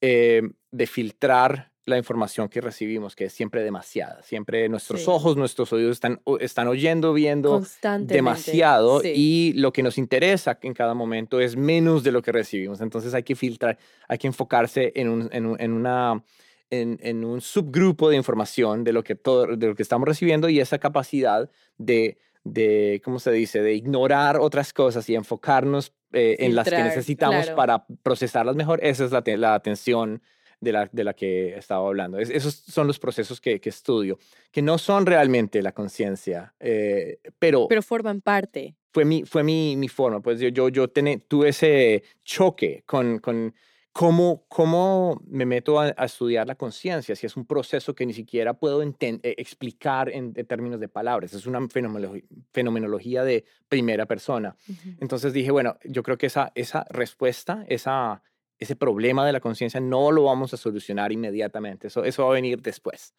de 0.00 0.86
filtrar 0.86 1.71
la 1.84 1.98
información 1.98 2.48
que 2.48 2.60
recibimos, 2.60 3.16
que 3.16 3.24
es 3.24 3.32
siempre 3.32 3.62
demasiada. 3.64 4.22
Siempre 4.22 4.68
nuestros 4.68 5.00
Sí. 5.00 5.06
ojos, 5.08 5.36
nuestros 5.36 5.72
oídos 5.72 5.92
están, 5.92 6.20
están 6.38 6.68
oyendo, 6.68 7.12
viendo 7.12 7.62
demasiado 8.00 9.00
sí. 9.00 9.12
y 9.14 9.52
lo 9.54 9.72
que 9.72 9.82
nos 9.82 9.98
interesa 9.98 10.58
en 10.62 10.74
cada 10.74 10.94
momento 10.94 11.40
es 11.40 11.56
menos 11.56 12.04
de 12.04 12.12
lo 12.12 12.22
que 12.22 12.30
recibimos. 12.32 12.80
Entonces 12.80 13.14
hay 13.14 13.24
que 13.24 13.34
filtrar, 13.34 13.78
hay 14.08 14.18
que 14.18 14.28
enfocarse 14.28 14.92
en, 14.94 15.08
un, 15.08 15.28
en, 15.32 15.56
en 15.58 15.72
una, 15.72 16.22
en, 16.70 16.98
en 17.02 17.24
un 17.24 17.40
subgrupo 17.40 18.10
de 18.10 18.16
información 18.16 18.84
de 18.84 18.92
lo, 18.92 19.02
que 19.02 19.14
todo, 19.16 19.56
de 19.56 19.66
lo 19.66 19.74
que 19.74 19.82
estamos 19.82 20.06
recibiendo 20.06 20.48
y 20.48 20.60
esa 20.60 20.78
capacidad 20.78 21.50
de, 21.78 22.16
de, 22.44 23.00
¿cómo 23.04 23.18
se 23.18 23.32
dice?, 23.32 23.60
de 23.60 23.74
ignorar 23.74 24.38
otras 24.38 24.72
cosas 24.72 25.08
y 25.08 25.16
enfocarnos 25.16 25.92
eh, 26.12 26.36
en 26.40 26.54
las 26.54 26.68
que 26.68 26.82
necesitamos 26.82 27.46
claro. 27.46 27.56
para 27.56 27.86
procesarlas 28.04 28.54
mejor. 28.54 28.78
Esa 28.84 29.04
es 29.04 29.10
la, 29.10 29.22
la 29.36 29.54
atención 29.54 30.22
de 30.62 30.72
la, 30.72 30.88
de 30.92 31.04
la 31.04 31.12
que 31.12 31.56
estaba 31.56 31.86
hablando. 31.86 32.18
Es- 32.18 32.30
esos 32.30 32.54
son 32.54 32.86
los 32.86 32.98
procesos 32.98 33.40
que, 33.40 33.60
que 33.60 33.68
estudio, 33.68 34.18
que 34.50 34.62
no 34.62 34.78
son 34.78 35.04
realmente 35.04 35.60
la 35.60 35.72
conciencia, 35.72 36.54
eh, 36.60 37.18
pero, 37.38 37.66
Pero 37.68 37.82
forman 37.82 38.20
parte. 38.20 38.74
fue 38.92 39.04
mi, 39.04 39.24
fue 39.24 39.42
mi, 39.42 39.76
mi 39.76 39.88
forma. 39.88 40.20
Pues 40.20 40.38
yo, 40.40 40.48
yo, 40.48 40.68
yo 40.68 40.88
tené- 40.88 41.20
tuve 41.26 41.48
ese 41.48 42.02
choque 42.24 42.84
con, 42.86 43.18
con 43.18 43.54
cómo, 43.92 44.44
cómo 44.48 45.20
me 45.26 45.44
meto 45.44 45.80
a, 45.80 45.92
a 45.96 46.04
estudiar 46.06 46.46
la 46.46 46.54
conciencia, 46.54 47.14
si 47.16 47.26
es 47.26 47.36
un 47.36 47.44
proceso 47.44 47.94
que 47.94 48.06
ni 48.06 48.12
siquiera 48.14 48.54
puedo 48.54 48.82
eh, 48.82 49.20
explicar 49.36 50.08
en, 50.10 50.32
en 50.36 50.46
términos 50.46 50.78
de 50.80 50.88
palabras, 50.88 51.34
es 51.34 51.44
una 51.46 51.58
fenomenologi- 51.60 52.24
fenomenología 52.52 53.24
de 53.24 53.44
primera 53.68 54.06
persona. 54.06 54.56
Ujú. 54.68 54.90
Entonces 55.00 55.32
dije, 55.32 55.50
bueno, 55.50 55.76
yo 55.84 56.02
creo 56.02 56.16
que 56.16 56.26
esa, 56.26 56.52
esa 56.54 56.86
respuesta, 56.88 57.64
esa, 57.68 58.22
ese 58.58 58.76
problema 58.76 59.26
de 59.26 59.32
la 59.32 59.40
conciencia 59.40 59.80
no 59.80 60.10
lo 60.12 60.24
vamos 60.24 60.54
a 60.54 60.56
solucionar 60.56 61.12
inmediatamente, 61.12 61.88
eso, 61.88 62.04
eso 62.04 62.24
va 62.24 62.30
a 62.30 62.34
venir 62.34 62.60
después. 62.62 63.14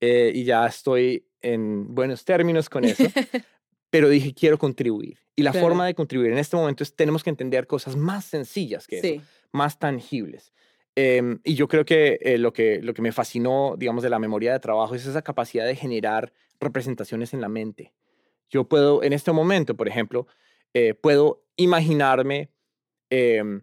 Eh, 0.00 0.32
y 0.34 0.44
ya 0.44 0.66
estoy 0.66 1.26
en 1.40 1.94
buenos 1.94 2.24
términos 2.24 2.68
con 2.68 2.84
eso, 2.84 3.04
pero 3.90 4.08
dije, 4.08 4.34
quiero 4.34 4.58
contribuir. 4.58 5.18
Y 5.36 5.42
la 5.42 5.52
Claro. 5.52 5.66
forma 5.68 5.86
de 5.86 5.94
contribuir 5.94 6.32
en 6.32 6.38
este 6.38 6.56
momento 6.56 6.82
es, 6.82 6.94
tenemos 6.94 7.22
que 7.22 7.30
entender 7.30 7.66
cosas 7.66 7.96
más 7.96 8.24
sencillas 8.24 8.86
que 8.86 8.98
eso, 8.98 9.06
Sí. 9.08 9.20
más 9.52 9.78
tangibles. 9.78 10.52
Em, 10.96 11.40
y 11.44 11.54
yo 11.54 11.68
creo 11.68 11.84
que, 11.84 12.18
eh, 12.22 12.38
lo 12.38 12.52
que 12.54 12.80
lo 12.82 12.94
que 12.94 13.02
me 13.02 13.12
fascinó, 13.12 13.74
digamos, 13.76 14.02
de 14.02 14.08
la 14.10 14.18
memoria 14.18 14.52
de 14.54 14.60
trabajo 14.60 14.94
es 14.94 15.06
esa 15.06 15.20
capacidad 15.22 15.66
de 15.66 15.76
generar 15.76 16.32
representaciones 16.58 17.34
en 17.34 17.42
la 17.42 17.48
mente. 17.50 17.92
Yo 18.48 18.64
puedo, 18.64 19.02
en 19.02 19.12
este 19.12 19.30
momento, 19.32 19.76
por 19.76 19.88
ejemplo, 19.88 20.26
eh, 20.72 20.94
puedo 20.94 21.44
imaginarme, 21.56 22.50
em, 23.10 23.60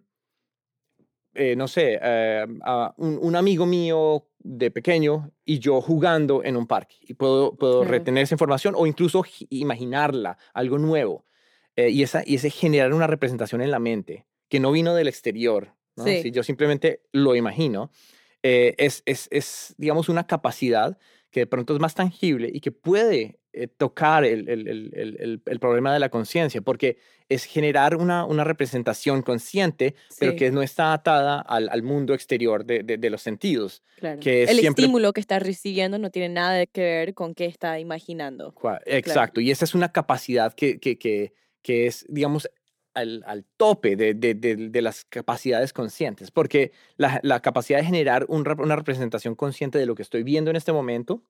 eh, 1.34 1.54
no 1.56 1.68
sé, 1.68 1.98
eh, 2.00 2.46
a 2.62 2.94
un, 2.96 3.18
un 3.20 3.36
amigo 3.36 3.66
mío 3.66 4.26
de 4.38 4.70
pequeño 4.70 5.30
y 5.44 5.58
yo 5.58 5.80
jugando 5.80 6.42
en 6.44 6.56
un 6.56 6.66
parque. 6.66 6.96
Y 7.02 7.14
puedo, 7.14 7.56
puedo 7.56 7.80
Claro. 7.80 7.90
retener 7.92 8.22
esa 8.24 8.34
información 8.34 8.74
o 8.76 8.86
incluso 8.86 9.22
gi- 9.22 9.46
imaginarla, 9.50 10.36
algo 10.52 10.78
nuevo. 10.78 11.24
Eh, 11.76 11.90
y, 11.90 12.02
esa, 12.02 12.22
y 12.24 12.36
ese 12.36 12.50
generar 12.50 12.92
una 12.94 13.06
representación 13.06 13.60
en 13.60 13.70
la 13.70 13.78
mente 13.78 14.26
que 14.48 14.60
no 14.60 14.70
vino 14.70 14.94
del 14.94 15.08
exterior. 15.08 15.74
¿no? 15.96 16.04
Sí. 16.04 16.22
Si 16.22 16.30
yo 16.30 16.42
simplemente 16.42 17.02
lo 17.12 17.34
imagino, 17.34 17.90
es, 18.42 19.02
es, 19.06 19.28
es, 19.30 19.74
digamos, 19.78 20.08
una 20.08 20.26
capacidad 20.26 20.98
que 21.30 21.40
de 21.40 21.46
pronto 21.46 21.72
es 21.74 21.80
más 21.80 21.94
tangible 21.94 22.50
y 22.52 22.60
que 22.60 22.70
puede 22.72 23.38
eh, 23.54 23.68
tocar 23.68 24.24
el, 24.24 24.48
el, 24.48 24.68
el, 24.68 25.40
el, 25.46 25.60
problema 25.60 25.92
de 25.92 25.98
la 26.00 26.08
conciencia, 26.08 26.60
porque 26.60 26.98
es 27.28 27.44
generar 27.44 27.96
una, 27.96 28.24
una 28.24 28.44
representación 28.44 29.22
consciente, 29.22 29.94
pero 30.18 30.36
que 30.36 30.50
no 30.50 30.60
está 30.62 30.92
atada 30.92 31.40
al, 31.40 31.68
al 31.70 31.82
mundo 31.82 32.12
exterior 32.14 32.64
de, 32.64 32.82
de, 32.82 32.98
de 32.98 33.10
los 33.10 33.22
sentidos. 33.22 33.82
claro. 33.98 34.20
que 34.20 34.42
es 34.42 34.50
El 34.50 34.58
siempre- 34.58 34.82
estímulo 34.82 35.12
que 35.12 35.20
está 35.20 35.38
recibiendo 35.38 35.98
no 35.98 36.10
tiene 36.10 36.28
nada 36.28 36.66
que 36.66 36.82
ver 36.82 37.14
con 37.14 37.34
qué 37.34 37.46
está 37.46 37.78
imaginando. 37.78 38.54
Exacto, 38.86 39.40
y 39.40 39.50
esa 39.50 39.64
es 39.64 39.74
una 39.74 39.90
capacidad 39.92 40.52
que, 40.52 40.78
que, 40.80 40.98
que, 40.98 41.32
que 41.62 41.86
es, 41.86 42.04
digamos, 42.08 42.50
al, 42.92 43.24
al 43.26 43.44
tope 43.56 43.96
de, 43.96 44.14
de, 44.14 44.34
de, 44.34 44.54
de 44.56 44.82
las 44.82 45.04
capacidades 45.04 45.72
conscientes, 45.72 46.30
porque 46.30 46.70
la, 46.96 47.18
la 47.22 47.40
capacidad 47.40 47.78
de 47.78 47.84
generar 47.86 48.24
un 48.28 48.44
una 48.58 48.76
representación 48.76 49.34
consciente 49.34 49.78
de 49.78 49.86
lo 49.86 49.94
que 49.94 50.02
estoy 50.02 50.22
viendo 50.22 50.50
en 50.50 50.56
este 50.56 50.72
momento 50.72 51.22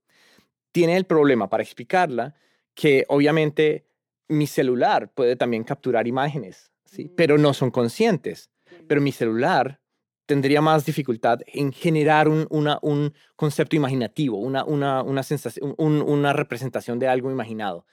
tiene 0.74 0.96
el 0.96 1.04
problema 1.04 1.48
para 1.48 1.62
explicarla 1.62 2.34
que 2.74 3.04
obviamente 3.08 3.86
mi 4.26 4.48
celular 4.48 5.08
puede 5.14 5.36
también 5.36 5.62
capturar 5.62 6.08
imágenes, 6.08 6.72
¿sí? 6.84 7.04
Mm. 7.04 7.10
pero 7.16 7.38
no 7.38 7.54
son 7.54 7.70
conscientes. 7.70 8.50
Pero 8.88 9.00
mi 9.00 9.12
celular 9.12 9.80
tendría 10.26 10.60
más 10.60 10.84
dificultad 10.84 11.38
en 11.46 11.72
generar 11.72 12.28
un, 12.28 12.46
una, 12.50 12.80
un 12.82 13.14
concepto 13.36 13.76
imaginativo, 13.76 14.36
una, 14.38 14.64
una, 14.64 15.02
una, 15.04 15.22
sensación, 15.22 15.74
un- 15.78 16.02
una 16.02 16.32
representación 16.32 16.98
de 16.98 17.06
algo 17.06 17.30
imaginado. 17.30 17.86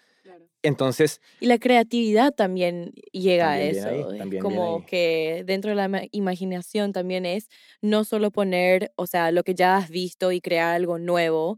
Entonces, 0.63 1.21
Y 1.39 1.47
la 1.47 1.57
creatividad 1.57 2.33
también 2.33 2.93
llega 3.11 3.49
También 3.51 3.85
a 3.85 3.91
eso. 3.95 4.09
ahí, 4.11 4.17
también 4.19 4.41
como 4.43 4.85
que 4.85 5.43
dentro 5.45 5.69
de 5.71 5.75
la 5.75 5.87
ima- 5.87 6.07
imaginación 6.11 6.93
también 6.93 7.25
es 7.25 7.49
no 7.81 8.03
solo 8.03 8.29
poner, 8.29 8.91
o 8.95 9.07
sea, 9.07 9.31
lo 9.31 9.43
que 9.43 9.55
ya 9.55 9.77
has 9.77 9.89
visto 9.89 10.31
y 10.31 10.39
crear 10.39 10.75
algo 10.75 10.99
nuevo, 10.99 11.57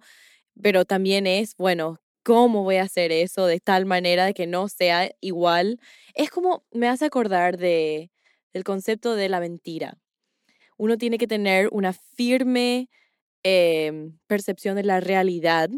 pero 0.62 0.86
también 0.86 1.28
es, 1.28 1.56
bueno, 1.58 2.00
¿cómo 2.24 2.64
voy 2.64 2.78
a 2.78 2.84
hacer 2.84 3.12
eso 3.12 3.46
de 3.46 3.60
tal 3.60 3.86
manera 3.86 4.26
de 4.26 4.34
que 4.34 4.48
no 4.48 4.68
sea 4.68 5.12
igual? 5.22 5.80
Es 6.14 6.30
como, 6.30 6.66
me 6.72 6.88
hace 6.88 7.06
acordar 7.06 7.58
de, 7.58 8.12
del 8.54 8.64
concepto 8.64 9.16
de 9.16 9.30
la 9.30 9.40
mentira. 9.40 9.98
Uno 10.78 10.98
tiene 10.98 11.18
que 11.18 11.28
tener 11.28 11.70
una 11.72 11.94
firme 11.94 12.90
em, 13.44 14.18
percepción 14.28 14.76
de 14.76 14.84
la 14.84 15.00
realidad 15.00 15.70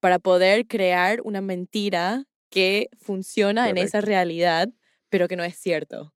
para 0.00 0.18
poder 0.18 0.66
crear 0.66 1.20
una 1.22 1.40
mentira 1.40 2.24
que 2.50 2.88
funciona 2.98 3.68
en 3.68 3.78
esa 3.78 4.00
realidad, 4.00 4.68
pero 5.08 5.28
que 5.28 5.36
no 5.36 5.44
es 5.44 5.56
cierto. 5.56 6.14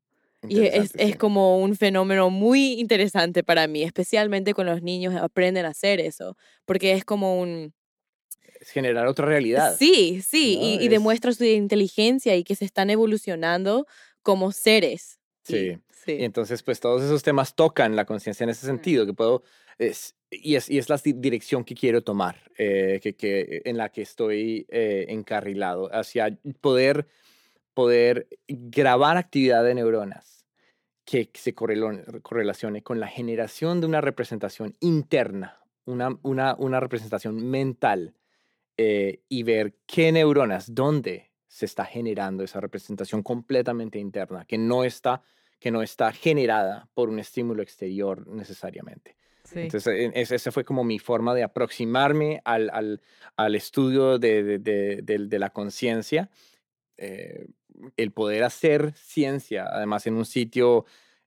Y 0.49 0.63
es, 0.67 0.93
es 0.97 1.17
como 1.17 1.59
un 1.59 1.75
fenómeno 1.77 2.29
muy 2.31 2.75
interesante 2.75 3.43
para 3.43 3.67
mí, 3.67 3.83
especialmente 3.83 4.53
con 4.53 4.67
los 4.67 4.83
niños 4.83 5.15
aprenden 5.15 5.65
a 5.65 5.69
hacer 5.71 6.01
eso, 6.01 6.37
porque 6.65 6.93
es 6.93 7.05
como 7.05 7.41
un... 7.41 7.75
Generar 8.73 9.07
otra 9.07 9.27
realidad. 9.27 9.77
Sí, 9.79 10.23
sí, 10.23 10.57
¿no? 10.57 10.63
y, 10.63 10.69
y 10.83 10.85
Es- 10.87 10.91
demuestra 10.91 11.33
su 11.33 11.45
inteligencia 11.45 12.37
y 12.37 12.45
que 12.45 12.55
se 12.55 12.65
están 12.65 12.91
evolucionando 12.91 13.87
como 14.23 14.53
seres. 14.53 15.19
Sí. 15.45 15.79
sí. 15.91 16.13
Y 16.13 16.25
entonces, 16.25 16.63
pues 16.63 16.81
todos 16.81 17.03
esos 17.03 17.23
temas 17.23 17.55
tocan 17.55 17.97
la 17.97 18.05
conciencia 18.07 18.45
en 18.45 18.51
ese 18.51 18.67
sentido, 18.67 19.05
que 19.07 19.13
puedo, 19.13 19.43
es, 19.79 20.15
y, 20.31 20.55
es, 20.55 20.71
y 20.71 20.79
es 20.79 20.89
la 20.89 20.97
di- 20.97 21.13
dirección 21.15 21.65
que 21.65 21.75
quiero 21.75 22.03
tomar, 22.03 22.51
eh, 22.57 22.99
que, 23.03 23.15
que, 23.15 23.61
en 23.65 23.77
la 23.77 23.91
que 23.91 24.03
estoy 24.03 24.67
eh, 24.71 25.07
encarrilado, 25.09 25.91
hacia 25.95 26.39
poder, 26.61 27.07
poder 27.75 28.29
grabar 28.49 29.17
actividad 29.19 29.65
de 29.65 29.75
neuronas 29.75 30.47
que 31.05 31.29
se 31.35 31.53
correlacione 31.55 32.83
con 32.83 32.99
la 32.99 33.09
generación 33.09 33.81
de 33.83 33.87
una 33.87 34.01
representación 34.01 34.75
interna, 34.81 35.61
una, 35.85 36.19
una, 36.23 36.55
una 36.59 36.81
representación 36.81 37.51
mental, 37.51 38.15
eh, 38.77 39.23
y 39.29 39.43
ver 39.43 39.77
qué 39.87 40.11
neuronas, 40.13 40.75
dónde 40.75 41.33
se 41.47 41.67
está 41.67 41.85
generando 41.85 42.43
esa 42.45 42.61
representación 42.61 43.23
completamente 43.23 43.99
interna, 43.99 44.45
que 44.45 44.59
no 44.59 44.83
está, 44.85 45.23
que 45.61 45.71
no 45.71 45.83
está 45.83 46.13
generada 46.13 46.89
por 46.95 47.09
un 47.09 47.19
estímulo 47.21 47.63
exterior 47.63 48.27
necesariamente. 48.27 49.17
sí. 49.45 49.61
Entonces, 49.61 49.87
e- 49.95 50.21
es- 50.21 50.33
esa 50.33 50.51
fue 50.51 50.65
como 50.65 50.83
mi 50.85 50.99
forma 50.99 51.35
de 51.35 51.45
aproximarme 51.45 52.41
al, 52.45 52.71
al, 52.71 53.01
al 53.37 53.55
estudio 53.55 54.19
de, 54.19 54.43
de, 54.43 54.59
de- 54.59 55.01
de- 55.03 55.27
de 55.29 55.39
la 55.39 55.51
conciencia, 55.51 56.29
eh, 56.97 57.47
el 57.97 58.13
poder 58.13 58.45
hacer 58.45 58.93
ciencia, 58.97 59.67
además 59.71 60.07
en 60.07 60.15
un 60.15 60.25
sitio, 60.25 60.87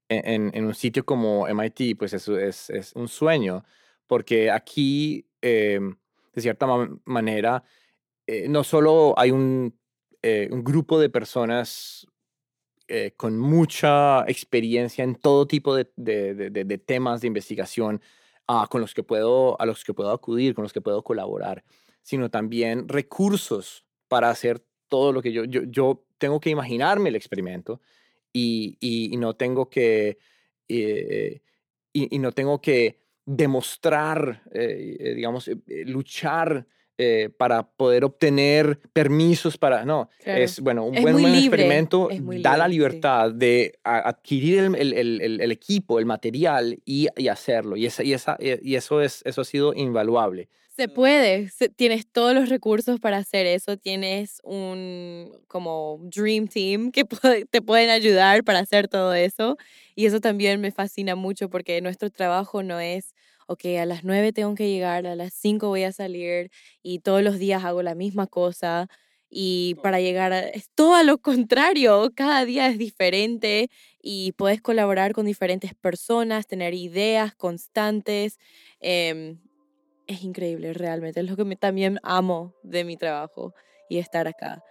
en, 0.10 0.52
en 0.54 0.66
un 0.66 0.74
sitio 0.76 1.06
como 1.06 1.48
MIT, 1.48 1.96
pues 1.98 2.14
eso 2.14 2.38
es, 2.38 2.70
es 2.70 2.94
un 2.96 3.08
sueño, 3.08 3.66
porque 4.08 4.50
aquí, 4.52 5.28
eh, 5.42 5.80
de 6.38 6.44
cierta 6.44 6.68
ma- 6.68 6.88
manera, 7.06 7.64
eh, 8.28 8.48
no 8.48 8.64
solo 8.64 9.16
hay 9.18 9.32
un, 9.32 9.78
eh, 10.22 10.48
un 10.52 10.64
grupo 10.64 11.00
de 11.00 11.10
personas 11.10 12.08
eh, 12.88 13.14
con 13.18 13.38
mucha 13.40 14.24
experiencia 14.30 15.04
en 15.04 15.16
todo 15.16 15.48
tipo 15.48 15.76
de, 15.76 15.92
de- 15.98 16.36
de- 16.52 16.78
temas 16.78 17.22
de 17.22 17.28
investigación 17.28 18.02
ah, 18.48 18.68
con 18.70 18.82
los 18.82 18.94
que 18.94 19.04
puedo, 19.04 19.60
a 19.60 19.66
los 19.66 19.84
que 19.84 19.94
puedo 19.94 20.12
acudir, 20.12 20.56
con 20.56 20.64
los 20.64 20.74
que 20.74 20.82
puedo 20.82 21.04
colaborar, 21.04 21.64
sino 22.04 22.30
también 22.30 22.88
recursos 22.88 23.86
para 24.08 24.30
hacer 24.30 24.64
todo 24.90 25.12
lo 25.14 25.22
que 25.22 25.34
yo, 25.34 25.44
yo, 25.46 25.64
yo 25.64 26.06
tengo 26.20 26.40
que 26.40 26.50
imaginarme 26.52 27.10
el 27.10 27.16
experimento 27.18 27.82
y, 28.32 28.78
y- 28.80 29.18
no 29.18 29.36
tengo 29.36 29.70
que, 29.70 30.20
y 30.70 32.20
no 32.20 32.32
tengo 32.32 32.62
que 32.62 33.00
demostrar, 33.28 34.42
eh, 34.54 34.96
eh, 35.00 35.14
digamos, 35.16 35.48
eh, 35.50 35.58
luchar 35.86 36.66
eh, 37.00 37.30
para 37.38 37.62
poder 37.62 38.04
obtener 38.06 38.80
permisos 38.92 39.56
para, 39.60 39.86
no, 39.86 40.10
Claro. 40.24 40.42
es, 40.42 40.60
bueno, 40.60 40.84
un 40.86 40.96
Es 40.96 41.04
buen, 41.04 41.18
libre, 41.18 41.40
experimento 41.40 42.10
muy 42.24 42.42
da 42.42 42.58
la 42.58 42.68
libre, 42.68 42.90
sí. 42.90 42.96
libertad 42.96 43.32
de 43.34 43.78
adquirir 43.84 44.60
el, 44.64 44.76
el- 44.76 44.94
el- 44.94 45.22
el- 45.22 45.42
el 45.42 45.52
equipo, 45.52 46.00
el 46.00 46.08
material 46.08 46.80
y, 46.86 47.08
y 47.16 47.28
hacerlo. 47.28 47.76
Y, 47.78 47.86
esa, 47.86 48.04
y, 48.04 48.14
esa, 48.14 48.36
y 48.40 48.74
eso, 48.76 49.02
es, 49.02 49.22
eso 49.26 49.42
ha 49.42 49.46
sido 49.46 49.76
invaluable. 49.76 50.50
Se 50.78 50.88
puede, 50.90 51.50
se- 51.50 51.70
tienes 51.70 52.06
todos 52.12 52.36
los 52.36 52.50
recursos 52.50 53.00
para 53.00 53.18
hacer 53.18 53.48
eso, 53.48 53.78
tienes 53.78 54.40
un 54.44 55.32
como 55.48 56.00
Dream 56.04 56.48
Team 56.48 56.92
que 56.92 57.04
puede- 57.36 57.46
te 57.46 57.62
pueden 57.64 57.90
ayudar 57.90 58.44
para 58.44 58.60
hacer 58.60 58.88
todo 58.88 59.14
eso 59.16 59.58
y 59.96 60.06
eso 60.06 60.20
también 60.22 60.62
me 60.62 60.72
fascina 60.72 61.16
mucho 61.16 61.50
porque 61.50 61.82
nuestro 61.82 62.12
trabajo 62.12 62.62
no 62.62 62.80
es, 62.80 63.16
ok, 63.48 63.66
a 63.82 63.86
las 63.88 64.04
9 64.04 64.32
tengo 64.34 64.54
que 64.54 64.70
llegar, 64.70 65.08
a 65.08 65.16
las 65.16 65.34
5 65.34 65.70
voy 65.70 65.84
a 65.84 65.92
salir 65.92 66.52
y 66.84 67.00
todos 67.00 67.24
los 67.24 67.40
días 67.40 67.64
hago 67.66 67.82
la 67.82 67.96
misma 67.96 68.28
cosa 68.28 68.88
y 69.30 69.76
para 69.82 70.00
llegar 70.00 70.32
a... 70.32 70.40
Es 70.48 70.70
todo 70.76 70.94
a 70.96 71.04
lo 71.04 71.18
contrario, 71.22 72.12
cada 72.16 72.46
día 72.46 72.68
es 72.68 72.78
diferente 72.78 73.70
y 74.00 74.34
puedes 74.34 74.62
colaborar 74.62 75.14
con 75.14 75.26
diferentes 75.26 75.74
personas, 75.74 76.46
tener 76.48 76.76
ideas 76.76 77.36
constantes. 77.36 78.38
em, 78.80 79.40
es 80.08 80.24
increíble, 80.24 80.74
realmente. 80.74 81.20
Es 81.20 81.30
lo 81.30 81.36
que 81.36 81.46
me- 81.46 81.56
también 81.56 82.00
amo 82.04 82.54
de 82.64 82.84
mi 82.84 82.98
trabajo 82.98 83.54
y 83.90 84.00
estar 84.00 84.28
acá. 84.28 84.64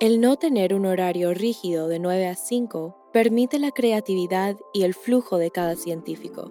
El 0.00 0.20
no 0.20 0.36
tener 0.36 0.74
un 0.74 0.86
horario 0.86 1.32
rígido 1.34 1.88
de 1.88 1.98
9 1.98 2.26
a 2.26 2.34
5 2.34 3.08
permite 3.12 3.58
la 3.58 3.70
creatividad 3.70 4.56
y 4.72 4.82
el 4.82 4.92
flujo 4.92 5.38
de 5.38 5.50
cada 5.50 5.76
científico. 5.76 6.50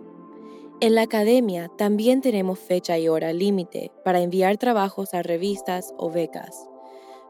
En 0.79 0.95
la 0.95 1.03
academia 1.03 1.69
también 1.77 2.21
tenemos 2.21 2.59
fecha 2.59 2.97
y 2.97 3.07
hora 3.09 3.31
límite 3.33 3.91
para 4.03 4.21
enviar 4.21 4.57
trabajos 4.57 5.13
a 5.13 5.21
revistas 5.21 5.93
o 5.97 6.09
becas. 6.09 6.67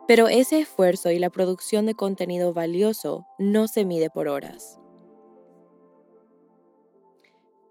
Pero 0.08 0.28
ese 0.28 0.60
esfuerzo 0.60 1.12
y 1.12 1.20
la 1.20 1.30
producción 1.30 1.86
de 1.86 1.96
contenido 1.96 2.54
valioso 2.54 3.26
no 3.38 3.68
se 3.68 3.86
mide 3.86 4.10
por 4.10 4.28
horas. 4.28 4.80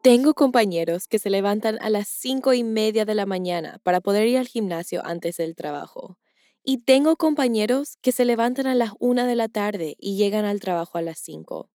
Tengo 0.02 0.34
compañeros 0.34 1.06
que 1.06 1.18
se 1.20 1.30
levantan 1.30 1.78
a 1.80 1.88
las 1.90 2.08
cinco 2.08 2.52
y 2.54 2.64
media 2.64 3.04
de 3.04 3.14
la 3.14 3.26
mañana 3.26 3.78
para 3.84 4.00
poder 4.00 4.26
ir 4.26 4.38
al 4.38 4.48
gimnasio 4.48 5.00
antes 5.04 5.36
del 5.36 5.54
trabajo. 5.54 6.18
Y 6.64 6.78
tengo 6.78 7.16
compañeros 7.16 7.96
que 8.02 8.12
se 8.12 8.24
levantan 8.24 8.66
a 8.66 8.74
las 8.74 8.92
una 8.98 9.26
de 9.26 9.36
la 9.36 9.48
tarde 9.48 9.96
y 9.98 10.16
llegan 10.16 10.44
al 10.44 10.60
trabajo 10.60 10.98
a 10.98 11.02
las 11.02 11.18
cinco. 11.18 11.70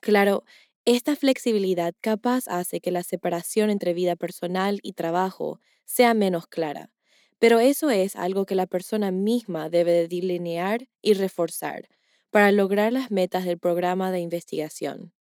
Claro, 0.00 0.44
Esta 0.86 1.16
flexibilidad 1.16 1.94
capaz 2.02 2.48
hace 2.48 2.80
que 2.80 2.92
la 2.92 3.04
separación 3.04 3.70
entre 3.70 3.94
vida 3.94 4.16
personal 4.16 4.80
y 4.82 4.94
trabajo 4.94 5.60
sea 5.86 6.14
menos 6.14 6.48
clara, 6.48 6.92
pero 7.40 7.60
eso 7.60 7.90
es 7.90 8.16
algo 8.16 8.46
que 8.46 8.56
la 8.56 8.66
persona 8.68 9.12
misma 9.12 9.70
debe 9.70 9.92
de 9.92 10.08
delinear 10.08 10.88
y 11.02 11.14
reforzar 11.14 11.88
para 12.30 12.52
lograr 12.52 12.92
las 12.92 13.12
metas 13.12 13.46
del 13.46 13.60
programa 13.60 14.12
de 14.12 14.20
investigación. 14.20 15.13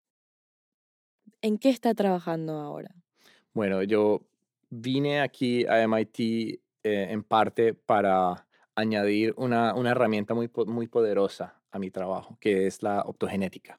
¿En 1.43 1.58
qué 1.58 1.69
está 1.69 1.93
trabajando 1.93 2.53
ahora? 2.53 2.95
Bueno, 3.53 3.84
yo 3.84 4.21
vine 4.69 5.19
aquí 5.19 5.65
a 5.65 5.82
MIT 5.84 6.19
eh, 6.84 7.08
en 7.12 7.21
parte 7.23 7.73
para 7.73 8.47
añadir 8.75 9.34
una, 9.36 9.75
una 9.75 9.91
herramienta 9.91 10.34
muy, 10.34 10.49
muy 10.67 10.88
poderosa 10.88 11.62
a 11.69 11.79
mi 11.79 11.91
trabajo, 11.91 12.38
que 12.39 12.65
es 12.65 12.82
la 12.82 13.01
optogenética. 13.01 13.77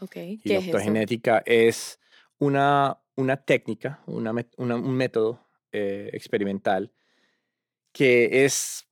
Ok, 0.00 0.16
Y 0.16 0.36
¿qué 0.36 0.48
la 0.50 0.58
es 0.58 0.64
eso? 0.64 0.68
optogenética 0.68 1.42
es 1.46 1.98
una, 2.38 2.98
una 3.16 3.38
técnica, 3.38 4.00
una 4.06 4.32
una- 4.58 4.76
un 4.76 4.94
método 4.94 5.40
eh, 5.72 6.10
experimental 6.12 6.92
que 7.92 8.44
es, 8.44 8.86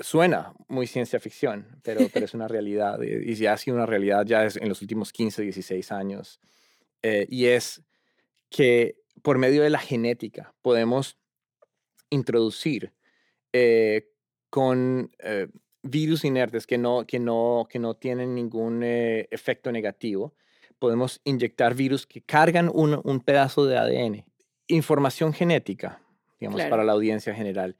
suena 0.00 0.52
muy 0.68 0.86
ciencia 0.88 1.20
ficción, 1.20 1.66
pero, 1.84 2.08
pero 2.10 2.24
es 2.24 2.34
una 2.34 2.48
realidad 2.48 2.98
y 3.00 3.32
ya 3.36 3.52
ha 3.52 3.56
sido 3.56 3.76
una 3.76 3.86
realidad 3.86 4.24
ya 4.26 4.44
es 4.44 4.56
en 4.56 4.68
los 4.68 4.82
últimos 4.82 5.12
15, 5.12 5.42
16 5.42 5.92
años. 5.92 6.40
Eh, 7.02 7.26
y 7.28 7.46
es 7.46 7.82
que 8.50 8.96
por 9.22 9.38
medio 9.38 9.62
de 9.62 9.70
la 9.70 9.78
genética 9.78 10.54
podemos 10.62 11.18
introducir 12.10 12.92
eh, 13.52 14.08
con 14.50 15.10
eh, 15.18 15.48
virus 15.82 16.24
inertes 16.24 16.66
que 16.66 16.78
no, 16.78 17.06
que 17.06 17.18
no, 17.18 17.66
que 17.68 17.78
no 17.78 17.94
tienen 17.94 18.34
ningún 18.34 18.82
efecto 18.82 19.72
negativo, 19.72 20.34
podemos 20.78 21.20
inyectar 21.24 21.74
virus 21.74 22.06
que 22.06 22.22
cargan 22.22 22.70
un, 22.72 23.00
un 23.02 23.20
pedazo 23.20 23.66
de 23.66 23.78
ADN, 23.78 24.24
información 24.68 25.32
genética, 25.32 26.02
digamos, 26.38 26.58
Claro. 26.58 26.70
para 26.70 26.84
la 26.84 26.92
audiencia 26.92 27.34
general, 27.34 27.76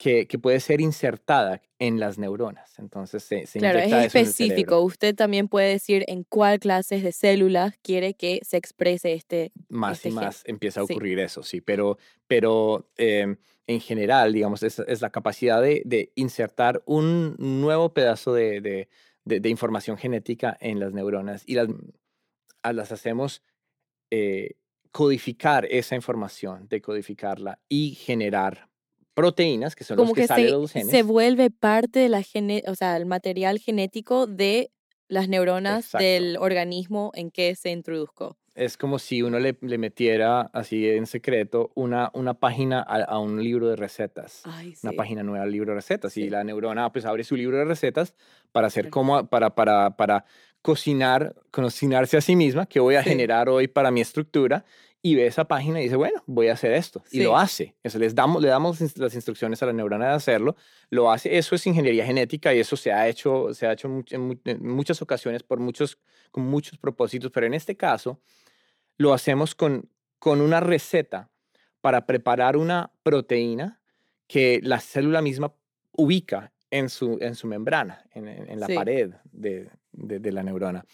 que, 0.00 0.26
que 0.26 0.38
puede 0.38 0.60
ser 0.60 0.80
insertada 0.80 1.60
en 1.78 2.00
las 2.00 2.16
neuronas. 2.16 2.78
Entonces 2.78 3.22
se, 3.22 3.46
se 3.46 3.58
Claro, 3.58 3.78
es 3.80 3.92
eso 3.92 4.00
específico. 4.18 4.80
Usted 4.80 5.14
también 5.14 5.46
puede 5.46 5.68
decir 5.68 6.04
en 6.08 6.24
cuál 6.24 6.58
clases 6.58 7.02
de 7.02 7.12
células 7.12 7.74
quiere 7.82 8.14
que 8.14 8.40
se 8.42 8.56
exprese 8.56 9.12
este. 9.12 9.52
más 9.68 9.98
este 9.98 10.08
y 10.08 10.12
gen. 10.12 10.20
más 10.24 10.42
empieza 10.46 10.80
a 10.80 10.86
Sí. 10.86 10.94
ocurrir 10.94 11.18
eso, 11.18 11.42
sí, 11.42 11.60
pero, 11.60 11.98
pero 12.26 12.90
em, 12.96 13.36
en 13.66 13.80
general, 13.80 14.32
digamos, 14.32 14.62
es, 14.62 14.78
es 14.78 15.02
la 15.02 15.10
capacidad 15.10 15.60
de, 15.60 15.82
de 15.84 16.12
insertar 16.14 16.82
un 16.86 17.36
nuevo 17.38 17.92
pedazo 17.92 18.32
de, 18.32 18.62
de- 18.62 18.88
de- 19.26 19.40
de 19.40 19.48
información 19.50 19.98
genética 19.98 20.56
en 20.62 20.80
las 20.80 20.94
neuronas 20.94 21.42
y 21.46 21.56
las, 21.56 21.68
las 22.72 22.90
hacemos 22.90 23.42
eh, 24.10 24.54
codificar 24.92 25.66
esa 25.70 25.94
información, 25.94 26.68
decodificarla 26.70 27.60
y 27.68 27.96
generar 27.96 28.69
proteínas, 29.14 29.74
que 29.76 29.84
son 29.84 29.96
Como 29.96 30.08
los 30.10 30.14
que, 30.14 30.20
que 30.22 30.26
salen 30.28 30.46
de 30.46 30.52
los 30.52 30.72
genes. 30.72 30.90
se 30.90 31.02
vuelve 31.02 31.50
parte 31.50 31.98
de 32.00 32.08
la 32.08 32.22
gene, 32.22 32.62
o 32.66 32.74
sea, 32.74 32.96
el 32.96 33.06
material 33.06 33.58
genético 33.58 34.26
de 34.26 34.70
las 35.08 35.28
neuronas 35.28 35.86
Exacto. 35.86 36.04
del 36.04 36.36
organismo 36.38 37.10
en 37.14 37.30
que 37.30 37.54
se 37.56 37.70
introduzco. 37.70 38.36
Es 38.54 38.76
como 38.76 38.98
si 38.98 39.22
uno 39.22 39.38
le, 39.38 39.56
le 39.60 39.78
metiera 39.78 40.42
así 40.52 40.88
en 40.88 41.06
secreto 41.06 41.70
una, 41.74 42.10
una 42.14 42.34
página 42.34 42.80
a, 42.80 43.02
a 43.04 43.18
un 43.18 43.42
libro 43.42 43.68
de 43.68 43.76
recetas. 43.76 44.42
Ay, 44.44 44.74
una 44.82 44.90
sí. 44.90 44.96
página 44.96 45.22
nueva 45.22 45.44
al 45.44 45.52
libro 45.52 45.70
de 45.70 45.76
recetas 45.76 46.16
y 46.16 46.24
Sí. 46.24 46.30
la 46.30 46.42
neurona 46.44 46.92
pues 46.92 47.04
abre 47.04 47.24
su 47.24 47.36
libro 47.36 47.56
de 47.58 47.64
recetas 47.64 48.14
para 48.52 48.66
hacer 48.66 48.84
Claro. 48.84 48.90
como 48.92 49.26
para 49.28 49.54
para 49.54 49.96
para 49.96 50.24
cocinar 50.62 51.34
cocinarse 51.50 52.16
a 52.16 52.20
sí 52.20 52.36
misma 52.36 52.66
que 52.66 52.80
voy 52.80 52.96
a 52.96 53.02
Sí. 53.02 53.10
generar 53.10 53.48
hoy 53.48 53.66
para 53.66 53.90
mi 53.90 54.00
estructura 54.00 54.64
y 55.02 55.14
ve 55.14 55.26
esa 55.26 55.44
página 55.46 55.80
y 55.80 55.84
dice 55.84 55.96
bueno 55.96 56.22
voy 56.26 56.48
a 56.48 56.52
hacer 56.52 56.72
esto 56.72 57.02
y 57.10 57.22
lo 57.22 57.30
Sí. 57.30 57.42
hace 57.42 57.76
eso 57.82 57.98
les 57.98 58.14
damos 58.14 58.42
le 58.42 58.48
damos 58.48 58.80
las 58.98 59.14
instrucciones 59.14 59.62
a 59.62 59.66
la 59.66 59.72
neurona 59.72 60.08
de 60.08 60.14
hacerlo 60.14 60.56
lo 60.90 61.10
hace 61.10 61.38
eso 61.38 61.54
es 61.54 61.66
ingeniería 61.66 62.04
genética 62.04 62.52
y 62.54 62.60
eso 62.60 62.76
se 62.76 62.92
ha 62.92 63.08
hecho 63.08 63.54
se 63.54 63.66
ha 63.66 63.72
hecho 63.72 63.88
en, 64.10 64.20
mu- 64.20 64.40
en 64.44 64.68
muchas 64.68 65.00
ocasiones 65.00 65.42
por 65.42 65.58
muchos 65.58 65.98
con 66.30 66.44
muchos 66.44 66.76
propósitos 66.78 67.30
pero 67.30 67.46
en 67.46 67.54
este 67.54 67.76
caso 67.76 68.20
lo 68.98 69.14
hacemos 69.14 69.54
con 69.54 69.88
con 70.18 70.42
una 70.42 70.60
receta 70.60 71.30
para 71.80 72.04
preparar 72.04 72.58
una 72.58 72.92
proteína 73.02 73.80
que 74.26 74.60
la 74.62 74.80
célula 74.80 75.22
misma 75.22 75.54
ubica 75.92 76.52
en 76.70 76.88
su, 76.90 77.16
en 77.20 77.34
su 77.34 77.46
membrana, 77.48 78.04
en, 78.12 78.28
en- 78.28 78.48
en 78.50 78.60
la 78.60 78.66
Sí. 78.66 78.74
pared 78.74 79.10
de, 79.32 79.70
de- 79.92 80.18
de 80.20 80.30
la 80.32 80.42
neurona. 80.42 80.84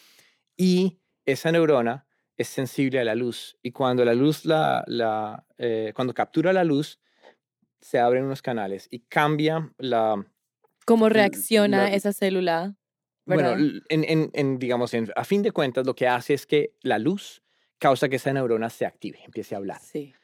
Y 0.57 1.01
esa 1.27 1.51
neurona 1.53 2.06
es 2.37 2.49
sensible 2.49 3.01
a 3.01 3.05
la 3.05 3.15
luz. 3.15 3.57
Y 3.63 3.73
cuando 3.73 4.05
la 4.05 4.15
luz 4.15 4.45
la, 4.45 4.85
la, 4.87 5.47
eh, 5.59 5.93
cuando 5.95 6.13
captura 6.15 6.53
la 6.53 6.65
luz, 6.65 6.99
se 7.81 7.99
abren 7.99 8.25
unos 8.25 8.43
canales 8.43 8.89
y 8.91 9.01
cambia 9.01 9.73
la... 9.79 10.25
¿Cómo 10.85 11.09
reacciona 11.09 11.85
la- 11.85 11.95
esa 11.95 12.13
célula? 12.13 12.77
Bueno, 13.25 13.51
¿verdad? 13.51 13.59
en, 13.89 14.05
en- 14.05 14.31
en, 14.35 14.59
digamos, 14.59 14.95
en- 14.95 15.11
a 15.17 15.25
fin 15.25 15.43
de 15.43 15.51
cuentas, 15.53 15.85
lo 15.87 15.95
que 15.95 16.07
hace 16.07 16.35
es 16.35 16.47
que 16.47 16.75
la 16.83 16.99
luz 16.99 17.43
causa 17.79 18.09
que 18.09 18.17
esa 18.17 18.33
neurona 18.33 18.71
se 18.71 18.87
active, 18.87 19.19
empiece 19.25 19.55
a 19.55 19.59
hablar. 19.59 19.81
Sí. 19.81 20.15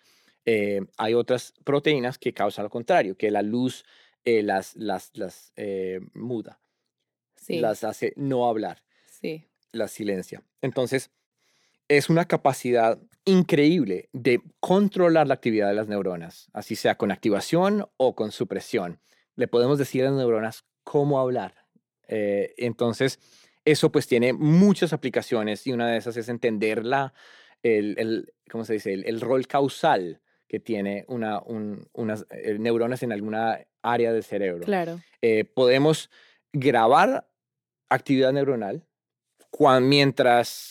Eh, 0.45 0.81
hay 0.99 1.15
otras 1.15 1.53
proteínas 1.65 2.19
que 2.19 2.33
causan 2.33 2.65
lo 2.65 2.71
contrario, 2.71 3.17
que 3.17 3.31
la 3.31 3.43
luz 3.43 3.85
eh, 4.25 4.43
las, 4.43 4.77
las, 4.77 5.11
las 5.15 5.53
eh, 5.57 6.01
muda, 6.15 6.61
Sí. 7.37 7.59
las 7.61 7.83
hace 7.85 8.13
no 8.17 8.49
hablar, 8.49 8.83
sí. 9.07 9.49
las 9.73 9.91
silencia. 9.91 10.43
Entonces, 10.61 11.11
es 11.89 12.09
una 12.11 12.27
capacidad 12.27 12.99
increíble 13.25 14.09
de 14.13 14.41
controlar 14.61 15.27
la 15.29 15.35
actividad 15.35 15.69
de 15.69 15.75
las 15.75 15.89
neuronas, 15.89 16.49
así 16.53 16.75
sea 16.77 16.97
con 16.97 17.13
activación 17.13 17.87
o 17.97 18.15
con 18.15 18.33
supresión. 18.33 19.01
Le 19.37 19.49
podemos 19.49 19.79
decir 19.79 20.03
a 20.03 20.07
las 20.11 20.15
neuronas 20.19 20.65
cómo 20.85 21.21
hablar. 21.21 21.55
Eh, 22.09 22.55
entonces, 22.57 23.21
eso 23.65 23.93
pues 23.93 24.07
tiene 24.07 24.33
muchas 24.33 24.93
aplicaciones 24.93 25.67
y 25.67 25.73
una 25.73 25.89
de 25.89 25.99
esas 25.99 26.17
es 26.17 26.29
entender 26.29 26.85
la, 26.85 27.15
el, 27.63 27.95
el- 27.99 28.33
¿cómo 28.51 28.65
se 28.65 28.75
dice? 28.75 28.93
El, 28.93 29.05
el 29.07 29.21
rol 29.21 29.47
causal 29.47 30.21
que 30.49 30.59
tiene 30.59 31.05
una, 31.09 31.41
un- 31.41 31.89
unas 31.93 32.27
eh, 32.31 32.57
neuronas 32.59 33.03
en 33.05 33.13
alguna 33.13 33.61
área 33.83 34.13
del 34.13 34.25
cerebro 34.25 34.65
Claro. 34.65 35.01
eh, 35.23 35.45
podemos 35.45 36.11
grabar 36.53 37.29
actividad 37.89 38.33
neuronal 38.33 38.85
cuan- 39.51 39.89
mientras 39.89 40.71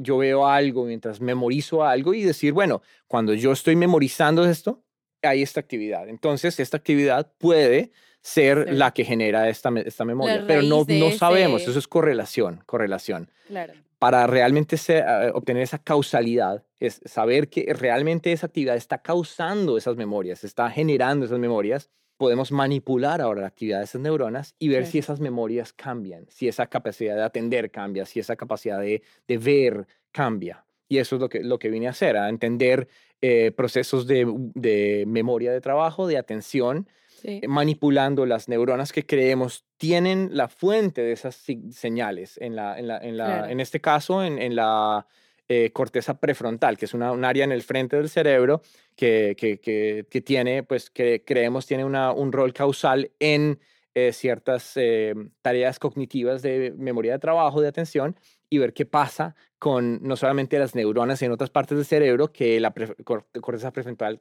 yo 0.00 0.18
veo 0.18 0.46
algo, 0.46 0.84
mientras 0.84 1.20
memorizo 1.20 1.84
algo 1.84 2.14
y 2.14 2.22
decir, 2.22 2.52
bueno, 2.52 2.82
cuando 3.06 3.34
yo 3.34 3.52
estoy 3.52 3.76
memorizando 3.76 4.44
esto, 4.44 4.82
hay 5.22 5.42
esta 5.42 5.60
actividad. 5.60 6.08
Entonces, 6.08 6.60
esta 6.60 6.76
actividad 6.76 7.32
puede 7.38 7.90
ser 8.20 8.66
Sí. 8.68 8.74
la 8.74 8.92
que 8.92 9.04
genera 9.04 9.48
esta, 9.48 9.70
esta 9.84 10.04
memoria, 10.04 10.44
pero 10.46 10.62
no, 10.62 10.84
no 10.88 11.10
sabemos, 11.12 11.62
ese- 11.62 11.70
eso 11.70 11.78
es 11.78 11.86
correlación, 11.88 12.62
correlación 12.66 13.30
Claro. 13.46 13.72
para 13.98 14.26
realmente 14.26 14.76
eh, 14.88 15.30
obtener 15.32 15.62
esa 15.62 15.78
causalidad, 15.78 16.64
es 16.80 17.00
saber 17.04 17.48
que 17.48 17.72
realmente 17.72 18.32
esa 18.32 18.46
actividad 18.46 18.76
está 18.76 18.98
causando 18.98 19.76
esas 19.78 19.96
memorias, 19.96 20.44
está 20.44 20.68
generando 20.70 21.24
esas 21.26 21.38
memorias, 21.38 21.88
podemos 22.16 22.50
manipular 22.52 23.20
ahora 23.20 23.42
la 23.42 23.46
actividad 23.48 23.78
de 23.78 23.84
esas 23.84 24.00
neuronas 24.00 24.54
y 24.58 24.68
ver 24.68 24.86
si 24.86 24.92
Claro. 24.92 25.00
esas 25.04 25.20
memorias 25.20 25.72
cambian, 25.72 26.26
si 26.28 26.48
esa 26.48 26.66
capacidad 26.66 27.14
de 27.16 27.22
atender 27.22 27.70
cambia, 27.70 28.04
si 28.06 28.20
esa 28.20 28.36
capacidad 28.36 28.80
de, 28.80 29.02
de 29.28 29.38
ver 29.38 29.86
cambia. 30.12 30.64
Y 30.88 30.98
eso 30.98 31.16
es 31.16 31.20
lo 31.22 31.28
que, 31.28 31.42
lo 31.42 31.58
que 31.58 31.68
vine 31.68 31.88
a 31.88 31.90
hacer, 31.90 32.16
a 32.16 32.28
entender 32.28 32.88
eh, 33.20 33.50
procesos 33.56 34.06
de, 34.06 34.24
de 34.54 35.04
memoria 35.06 35.52
de 35.52 35.60
trabajo, 35.60 36.06
de 36.06 36.18
atención, 36.18 36.88
Sí. 37.08 37.40
eh, 37.42 37.48
manipulando 37.48 38.26
las 38.26 38.46
neuronas 38.46 38.92
que 38.92 39.06
creemos 39.06 39.64
tienen 39.78 40.28
la 40.32 40.48
fuente 40.48 41.00
de 41.00 41.12
esas 41.12 41.34
si- 41.34 41.72
señales. 41.72 42.36
En, 42.42 42.54
la, 42.54 42.78
en, 42.78 42.86
la, 42.88 42.98
en, 42.98 43.16
la, 43.16 43.24
Claro. 43.24 43.46
en 43.52 43.60
este 43.60 43.80
caso, 43.80 44.22
en, 44.22 44.38
en 44.38 44.54
la 44.54 45.06
eh, 45.48 45.70
corteza 45.72 46.18
prefrontal, 46.18 46.76
que 46.76 46.86
es 46.86 46.94
una, 46.94 47.12
un 47.12 47.24
área 47.24 47.44
en 47.44 47.52
el 47.52 47.62
frente 47.62 47.96
del 47.96 48.08
cerebro 48.08 48.62
que, 48.96 49.34
que, 49.38 49.58
que, 49.60 50.06
que 50.10 50.20
tiene, 50.20 50.62
pues, 50.62 50.90
que 50.90 51.24
creemos 51.24 51.66
tiene 51.66 51.84
una, 51.84 52.12
un 52.12 52.32
rol 52.32 52.52
causal 52.52 53.12
en 53.20 53.60
eh, 53.94 54.12
ciertas 54.12 54.72
eh, 54.76 55.14
tareas 55.42 55.78
cognitivas 55.78 56.42
de 56.42 56.74
memoria 56.76 57.12
de 57.12 57.18
trabajo, 57.18 57.60
de 57.60 57.68
atención, 57.68 58.16
y 58.50 58.58
ver 58.58 58.72
qué 58.74 58.86
pasa 58.86 59.34
con 59.58 60.02
no 60.02 60.16
solamente 60.16 60.58
las 60.58 60.74
neuronas 60.74 61.22
en 61.22 61.32
otras 61.32 61.50
partes 61.50 61.76
del 61.78 61.86
cerebro 61.86 62.32
que 62.32 62.60
la 62.60 62.72
pre- 62.74 62.94
cor- 63.04 63.26
corteza 63.40 63.72
prefrontal 63.72 64.20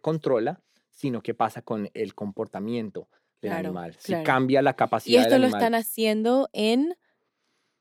controla, 0.00 0.60
sino 0.90 1.20
qué 1.20 1.34
pasa 1.34 1.62
con 1.62 1.90
el 1.94 2.14
comportamiento 2.14 3.08
del 3.42 3.50
Claro, 3.50 3.68
animal. 3.70 3.94
Si 3.98 4.12
claro. 4.12 4.24
cambia 4.24 4.62
la 4.62 4.70
¿Y 4.70 4.74
capacidad 4.74 5.22
esto 5.22 5.34
del 5.34 5.42
lo 5.42 5.48
están 5.48 5.74
haciendo 5.74 6.48
en 6.52 6.94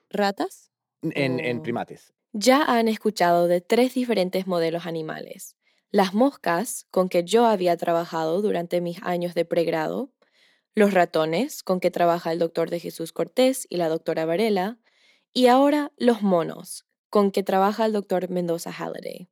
ratas? 0.09 0.71
en, 1.03 1.39
en 1.39 1.61
primates. 1.61 2.13
Ya 2.35 2.63
han 2.63 2.87
escuchado 2.87 3.47
de 3.47 3.61
tres 3.61 3.93
diferentes 3.93 4.47
modelos 4.47 4.87
animales. 4.87 5.55
Las 5.91 6.15
moscas, 6.15 6.87
con 6.89 7.07
que 7.07 7.23
yo 7.23 7.45
había 7.45 7.77
trabajado 7.77 8.41
durante 8.41 8.81
mis 8.81 9.03
años 9.03 9.35
de 9.35 9.45
pregrado, 9.45 10.11
los 10.73 10.95
ratones, 10.95 11.61
con 11.61 11.79
que 11.79 11.91
trabaja 11.91 12.31
el 12.31 12.39
doctor 12.39 12.71
de 12.71 12.79
Jesús 12.79 13.11
Cortés 13.11 13.67
y 13.69 13.77
la 13.77 13.87
doctora 13.87 14.25
Varela, 14.25 14.79
y 15.31 15.45
ahora 15.45 15.91
los 15.95 16.23
monos, 16.23 16.87
con 17.11 17.29
que 17.29 17.43
trabaja 17.43 17.85
el 17.85 17.93
doctor 17.93 18.27
Mendoza 18.31 18.71
Halliday. 18.71 19.29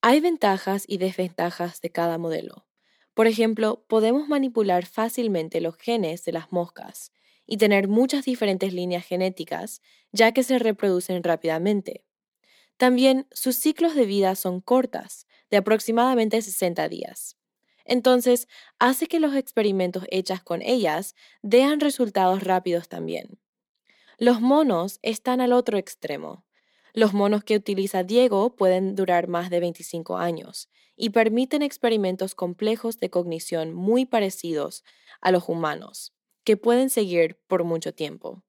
Hay 0.00 0.20
ventajas 0.20 0.84
y 0.88 0.96
desventajas 0.96 1.82
de 1.82 1.90
cada 1.90 2.16
modelo. 2.16 2.66
Por 3.12 3.26
ejemplo, 3.26 3.84
podemos 3.86 4.28
manipular 4.28 4.86
fácilmente 4.86 5.60
los 5.60 5.76
genes 5.76 6.24
de 6.24 6.32
las 6.32 6.52
moscas 6.52 7.12
y 7.48 7.56
tener 7.56 7.88
muchas 7.88 8.26
diferentes 8.26 8.72
líneas 8.72 9.04
genéticas, 9.04 9.80
ya 10.12 10.30
que 10.30 10.44
se 10.44 10.60
reproducen 10.60 11.24
rápidamente. 11.24 12.04
También 12.76 13.26
sus 13.32 13.56
ciclos 13.56 13.96
de 13.96 14.04
vida 14.04 14.36
son 14.36 14.60
cortas, 14.60 15.26
de 15.50 15.56
aproximadamente 15.56 16.40
60 16.40 16.88
días. 16.88 17.36
Entonces, 17.86 18.48
hace 18.78 19.06
que 19.06 19.18
los 19.18 19.34
experimentos 19.34 20.04
hechos 20.10 20.42
con 20.42 20.60
ellas 20.60 21.16
dean 21.42 21.80
resultados 21.80 22.44
rápidos 22.44 22.88
también. 22.88 23.40
Los 24.18 24.42
monos 24.42 24.98
están 25.00 25.40
al 25.40 25.54
otro 25.54 25.78
extremo. 25.78 26.44
Los 26.92 27.14
monos 27.14 27.44
que 27.44 27.56
utiliza 27.56 28.02
Diego 28.02 28.56
pueden 28.56 28.94
durar 28.94 29.26
más 29.28 29.48
de 29.48 29.60
25 29.60 30.18
años 30.18 30.68
y 30.96 31.10
permiten 31.10 31.62
experimentos 31.62 32.34
complejos 32.34 32.98
de 32.98 33.08
cognición 33.08 33.72
muy 33.72 34.04
parecidos 34.04 34.84
a 35.22 35.30
los 35.30 35.48
humanos, 35.48 36.12
que 36.48 36.56
pueden 36.56 36.88
seguir 36.88 37.38
por 37.46 37.64
mucho 37.64 37.92
tiempo. 37.92 38.42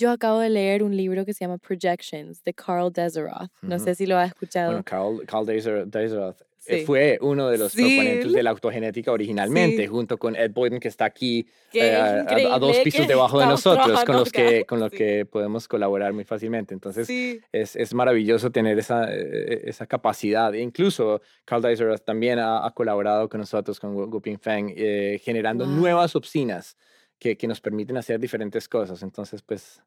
Yo 0.00 0.10
acabo 0.10 0.38
de 0.38 0.48
leer 0.48 0.82
un 0.82 0.96
libro 0.96 1.26
que 1.26 1.34
se 1.34 1.44
llama 1.44 1.58
Projections 1.58 2.42
de 2.42 2.54
Carl 2.54 2.90
Deseroth. 2.90 3.50
No 3.60 3.78
sé 3.78 3.94
si 3.94 4.06
lo 4.06 4.16
has 4.16 4.28
escuchado. 4.28 4.70
Bueno, 4.70 4.82
Carl, 4.82 5.26
Carl 5.26 5.44
Deseroth 5.44 6.40
eh, 6.64 6.86
fue 6.86 7.18
uno 7.20 7.50
de 7.50 7.58
los 7.58 7.74
proponentes 7.74 8.32
de 8.32 8.42
la 8.42 8.48
autogenética 8.48 9.12
originalmente, 9.12 9.86
junto 9.88 10.16
con 10.16 10.36
Ed 10.36 10.52
Boyden, 10.52 10.80
que 10.80 10.88
está 10.88 11.04
aquí 11.04 11.46
eh, 11.74 11.92
a, 11.94 12.58
dos 12.58 12.78
pisos 12.78 13.06
debajo 13.08 13.40
de 13.40 13.46
nosotros, 13.46 14.02
con 14.06 14.16
los, 14.16 14.32
que, 14.32 14.64
con 14.64 14.80
los 14.80 14.90
que 14.90 15.26
podemos 15.26 15.68
colaborar 15.68 16.14
muy 16.14 16.24
fácilmente. 16.24 16.72
Entonces, 16.72 17.06
es, 17.52 17.76
es, 17.76 17.92
maravilloso 17.92 18.50
tener 18.50 18.78
esa, 18.78 19.12
eh, 19.12 19.64
esa 19.64 19.86
capacidad. 19.86 20.54
E 20.54 20.62
incluso 20.62 21.20
Carl 21.44 21.60
Deseroth 21.60 22.04
también 22.06 22.38
ha, 22.38 22.72
colaborado 22.74 23.28
con 23.28 23.40
nosotros, 23.40 23.78
con 23.78 23.94
Guping 23.94 24.38
Feng, 24.38 24.74
generando 25.20 25.66
nuevas 25.66 26.16
opciones 26.16 26.78
que, 27.20 27.36
que 27.36 27.46
nos 27.46 27.60
permiten 27.60 27.96
hacer 27.96 28.18
diferentes 28.18 28.68
cosas. 28.68 29.02
Entonces, 29.04 29.42
pues, 29.42 29.80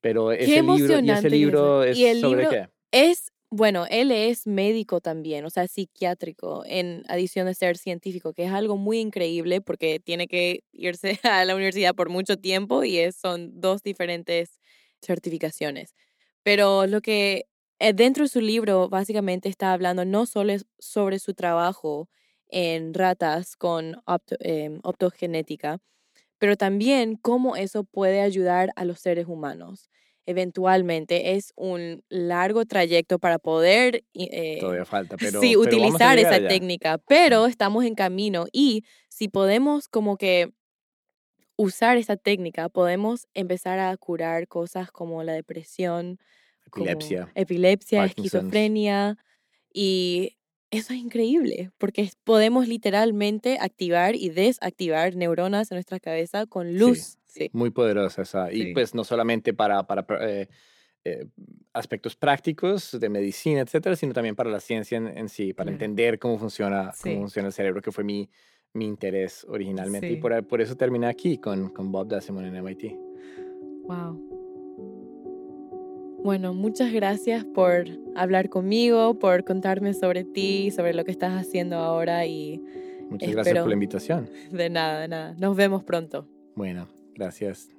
pero 0.00 0.30
ese 0.30 0.62
libro, 0.62 1.00
y 1.00 1.10
ese 1.10 1.30
libro 1.30 1.82
es 1.82 2.20
sobre 2.20 2.48
qué? 2.48 2.68
Es, 2.92 3.32
bueno, 3.50 3.86
él 3.90 4.12
es 4.12 4.46
médico 4.46 5.00
también, 5.00 5.44
o 5.44 5.50
sea, 5.50 5.66
psiquiátrico, 5.66 6.62
en 6.66 7.02
adición 7.08 7.46
de 7.46 7.54
ser 7.54 7.76
científico, 7.78 8.32
que 8.32 8.44
es 8.44 8.52
algo 8.52 8.76
muy 8.76 8.98
increíble 8.98 9.60
porque 9.60 10.00
tiene 10.00 10.28
que 10.28 10.62
irse 10.72 11.18
a 11.24 11.44
la 11.44 11.54
universidad 11.54 11.94
por 11.94 12.10
mucho 12.10 12.36
tiempo 12.36 12.84
y 12.84 12.98
es, 12.98 13.16
son 13.16 13.60
dos 13.60 13.82
diferentes 13.82 14.60
certificaciones. 15.02 15.94
Pero 16.42 16.86
lo 16.86 17.00
que 17.00 17.46
eh, 17.78 17.92
dentro 17.94 18.24
de 18.24 18.28
su 18.28 18.40
libro 18.40 18.88
básicamente 18.88 19.48
está 19.48 19.72
hablando 19.72 20.04
no 20.04 20.26
solo 20.26 20.54
sobre 20.78 21.18
su 21.18 21.34
trabajo 21.34 22.08
en 22.48 22.92
ratas 22.94 23.56
con 23.56 23.96
em, 24.40 24.80
optogenética, 24.82 25.78
pero 26.40 26.56
también 26.56 27.16
cómo 27.16 27.54
eso 27.54 27.84
puede 27.84 28.22
ayudar 28.22 28.72
a 28.74 28.86
los 28.86 28.98
seres 28.98 29.26
humanos. 29.28 29.90
Eventualmente 30.24 31.34
es 31.34 31.52
un 31.54 32.02
largo 32.08 32.64
trayecto 32.64 33.18
para 33.18 33.38
poder 33.38 34.04
eh, 34.14 34.56
Todavía 34.58 34.86
falta, 34.86 35.16
pero, 35.20 35.38
sí, 35.38 35.56
utilizar 35.56 36.18
esa 36.18 36.38
técnica, 36.48 36.98
pero 37.06 37.46
estamos 37.46 37.84
en 37.84 37.94
camino 37.94 38.46
y 38.52 38.84
si 39.08 39.28
podemos 39.28 39.86
como 39.86 40.16
que 40.16 40.50
usar 41.56 41.98
esa 41.98 42.16
técnica, 42.16 42.70
podemos 42.70 43.28
empezar 43.34 43.78
a 43.78 43.94
curar 43.98 44.48
cosas 44.48 44.90
como 44.90 45.22
la 45.22 45.34
depresión, 45.34 46.18
epilepsia, 46.64 47.30
epilepsia 47.34 48.04
esquizofrenia 48.06 49.18
y 49.74 50.38
eso 50.70 50.92
es 50.92 51.00
increíble, 51.00 51.70
porque 51.78 52.10
podemos 52.24 52.68
literalmente 52.68 53.58
activar 53.60 54.14
y 54.14 54.28
desactivar 54.28 55.16
neuronas 55.16 55.70
en 55.70 55.76
nuestra 55.76 55.98
cabeza 55.98 56.46
con 56.46 56.78
luz. 56.78 57.18
Sí, 57.26 57.50
Muy 57.52 57.70
poderosa 57.70 58.22
esa. 58.22 58.52
Y 58.52 58.72
pues 58.72 58.94
no 58.94 59.04
solamente 59.04 59.52
para, 59.52 59.84
para 59.84 60.06
eh, 60.20 60.48
eh, 61.04 61.26
aspectos 61.72 62.14
prácticos 62.14 62.98
de 62.98 63.08
medicina, 63.08 63.60
etcétera, 63.60 63.96
sino 63.96 64.12
también 64.12 64.36
para 64.36 64.50
la 64.50 64.60
ciencia 64.60 64.98
en, 64.98 65.28
sí, 65.28 65.52
para 65.52 65.70
entender 65.70 66.18
cómo 66.18 66.38
funciona, 66.38 66.92
cómo 67.02 67.20
funciona 67.20 67.48
el 67.48 67.54
cerebro, 67.54 67.82
que 67.82 67.92
fue 67.92 68.04
mi, 68.04 68.28
mi 68.72 68.86
interés 68.86 69.44
originalmente. 69.48 70.10
Y 70.10 70.16
por, 70.16 70.46
por, 70.46 70.60
eso 70.60 70.76
terminé 70.76 71.06
aquí 71.06 71.38
con, 71.38 71.70
con 71.70 71.90
Bob 71.90 72.08
Dassimon 72.08 72.44
en 72.44 72.62
MIT. 72.62 72.92
Wow. 73.84 74.29
Bueno, 76.22 76.52
muchas 76.52 76.92
gracias 76.92 77.44
por 77.44 77.86
hablar 78.14 78.50
conmigo, 78.50 79.18
por 79.18 79.44
contarme 79.44 79.94
sobre 79.94 80.24
ti, 80.24 80.70
sobre 80.70 80.92
lo 80.92 81.04
que 81.04 81.10
estás 81.10 81.32
haciendo 81.32 81.76
ahora 81.76 82.26
y... 82.26 82.62
Muchas 83.08 83.30
gracias 83.30 83.58
por 83.58 83.68
la 83.68 83.74
invitación. 83.74 84.30
De 84.52 84.70
nada, 84.70 85.00
de 85.00 85.08
nada. 85.08 85.34
Nos 85.38 85.56
vemos 85.56 85.82
pronto. 85.82 86.28
Bueno, 86.54 86.88
gracias. 87.14 87.70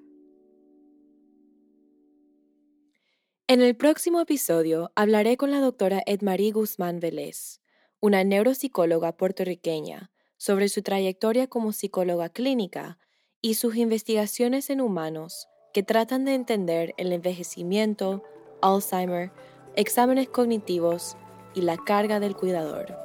En 3.48 3.62
el 3.62 3.76
próximo 3.76 4.22
episodio 4.22 4.92
hablaré 4.96 5.38
con 5.38 5.52
la 5.52 5.60
doctora 5.60 6.02
Edmarie 6.06 6.52
Guzmán 6.52 7.00
Vélez, 7.00 7.62
una 8.00 8.24
neuropsicóloga 8.24 9.16
puertorriqueña, 9.16 10.12
sobre 10.38 10.68
su 10.68 10.82
trayectoria 10.82 11.48
como 11.48 11.72
psicóloga 11.72 12.30
clínica 12.30 12.98
y 13.40 13.54
sus 13.54 13.76
investigaciones 13.76 14.70
en 14.70 14.82
humanos 14.82 15.48
que 15.74 15.84
tratan 15.84 16.26
de 16.26 16.34
entender 16.34 16.94
el 16.98 17.14
envejecimiento, 17.14 18.24
Alzheimer, 18.62 19.32
exámenes 19.76 20.30
cognitivos 20.30 21.18
y 21.54 21.62
la 21.62 21.78
carga 21.78 22.20
del 22.20 22.36
cuidador. 22.36 23.02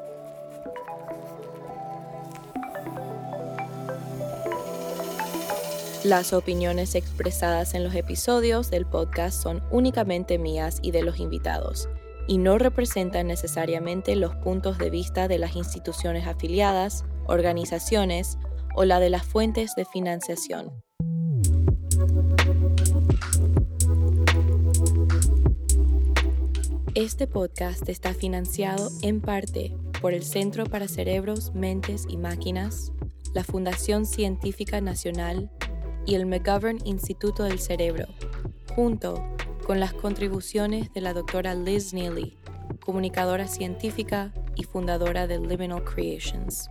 Las 6.04 6.32
opiniones 6.32 6.94
expresadas 6.94 7.74
en 7.74 7.82
los 7.82 7.94
episodios 7.96 8.70
del 8.70 8.86
podcast 8.86 9.42
son 9.42 9.60
únicamente 9.72 10.38
mías 10.38 10.78
y 10.80 10.92
de 10.92 11.02
los 11.02 11.18
invitados, 11.18 11.88
y 12.28 12.38
no 12.38 12.58
representan 12.58 13.26
necesariamente 13.26 14.14
los 14.14 14.36
puntos 14.36 14.78
de 14.78 14.90
vista 14.90 15.26
de 15.26 15.38
las 15.38 15.56
instituciones 15.56 16.28
afiliadas, 16.28 17.04
organizaciones 17.26 18.38
o 18.76 18.84
la 18.84 19.00
de 19.00 19.10
las 19.10 19.24
fuentes 19.24 19.74
de 19.74 19.84
financiación. 19.84 20.70
Este 26.96 27.26
podcast 27.26 27.86
está 27.90 28.14
financiado 28.14 28.88
en 29.02 29.20
parte 29.20 29.76
por 30.00 30.14
el 30.14 30.22
Centro 30.22 30.64
para 30.64 30.88
Cerebros, 30.88 31.52
Mentes 31.54 32.06
y 32.08 32.16
Máquinas, 32.16 32.90
la 33.34 33.44
Fundación 33.44 34.06
Científica 34.06 34.80
Nacional 34.80 35.50
y 36.06 36.14
el 36.14 36.24
McGovern 36.24 36.78
Instituto 36.86 37.42
del 37.42 37.58
Cerebro, 37.58 38.06
junto 38.74 39.22
con 39.66 39.78
las 39.78 39.92
contribuciones 39.92 40.90
de 40.94 41.02
la 41.02 41.12
doctora 41.12 41.54
Liz 41.54 41.92
Neely, 41.92 42.38
comunicadora 42.80 43.46
científica 43.46 44.32
y 44.54 44.62
fundadora 44.62 45.26
de 45.26 45.38
Liminal 45.38 45.84
Creations. 45.84 46.70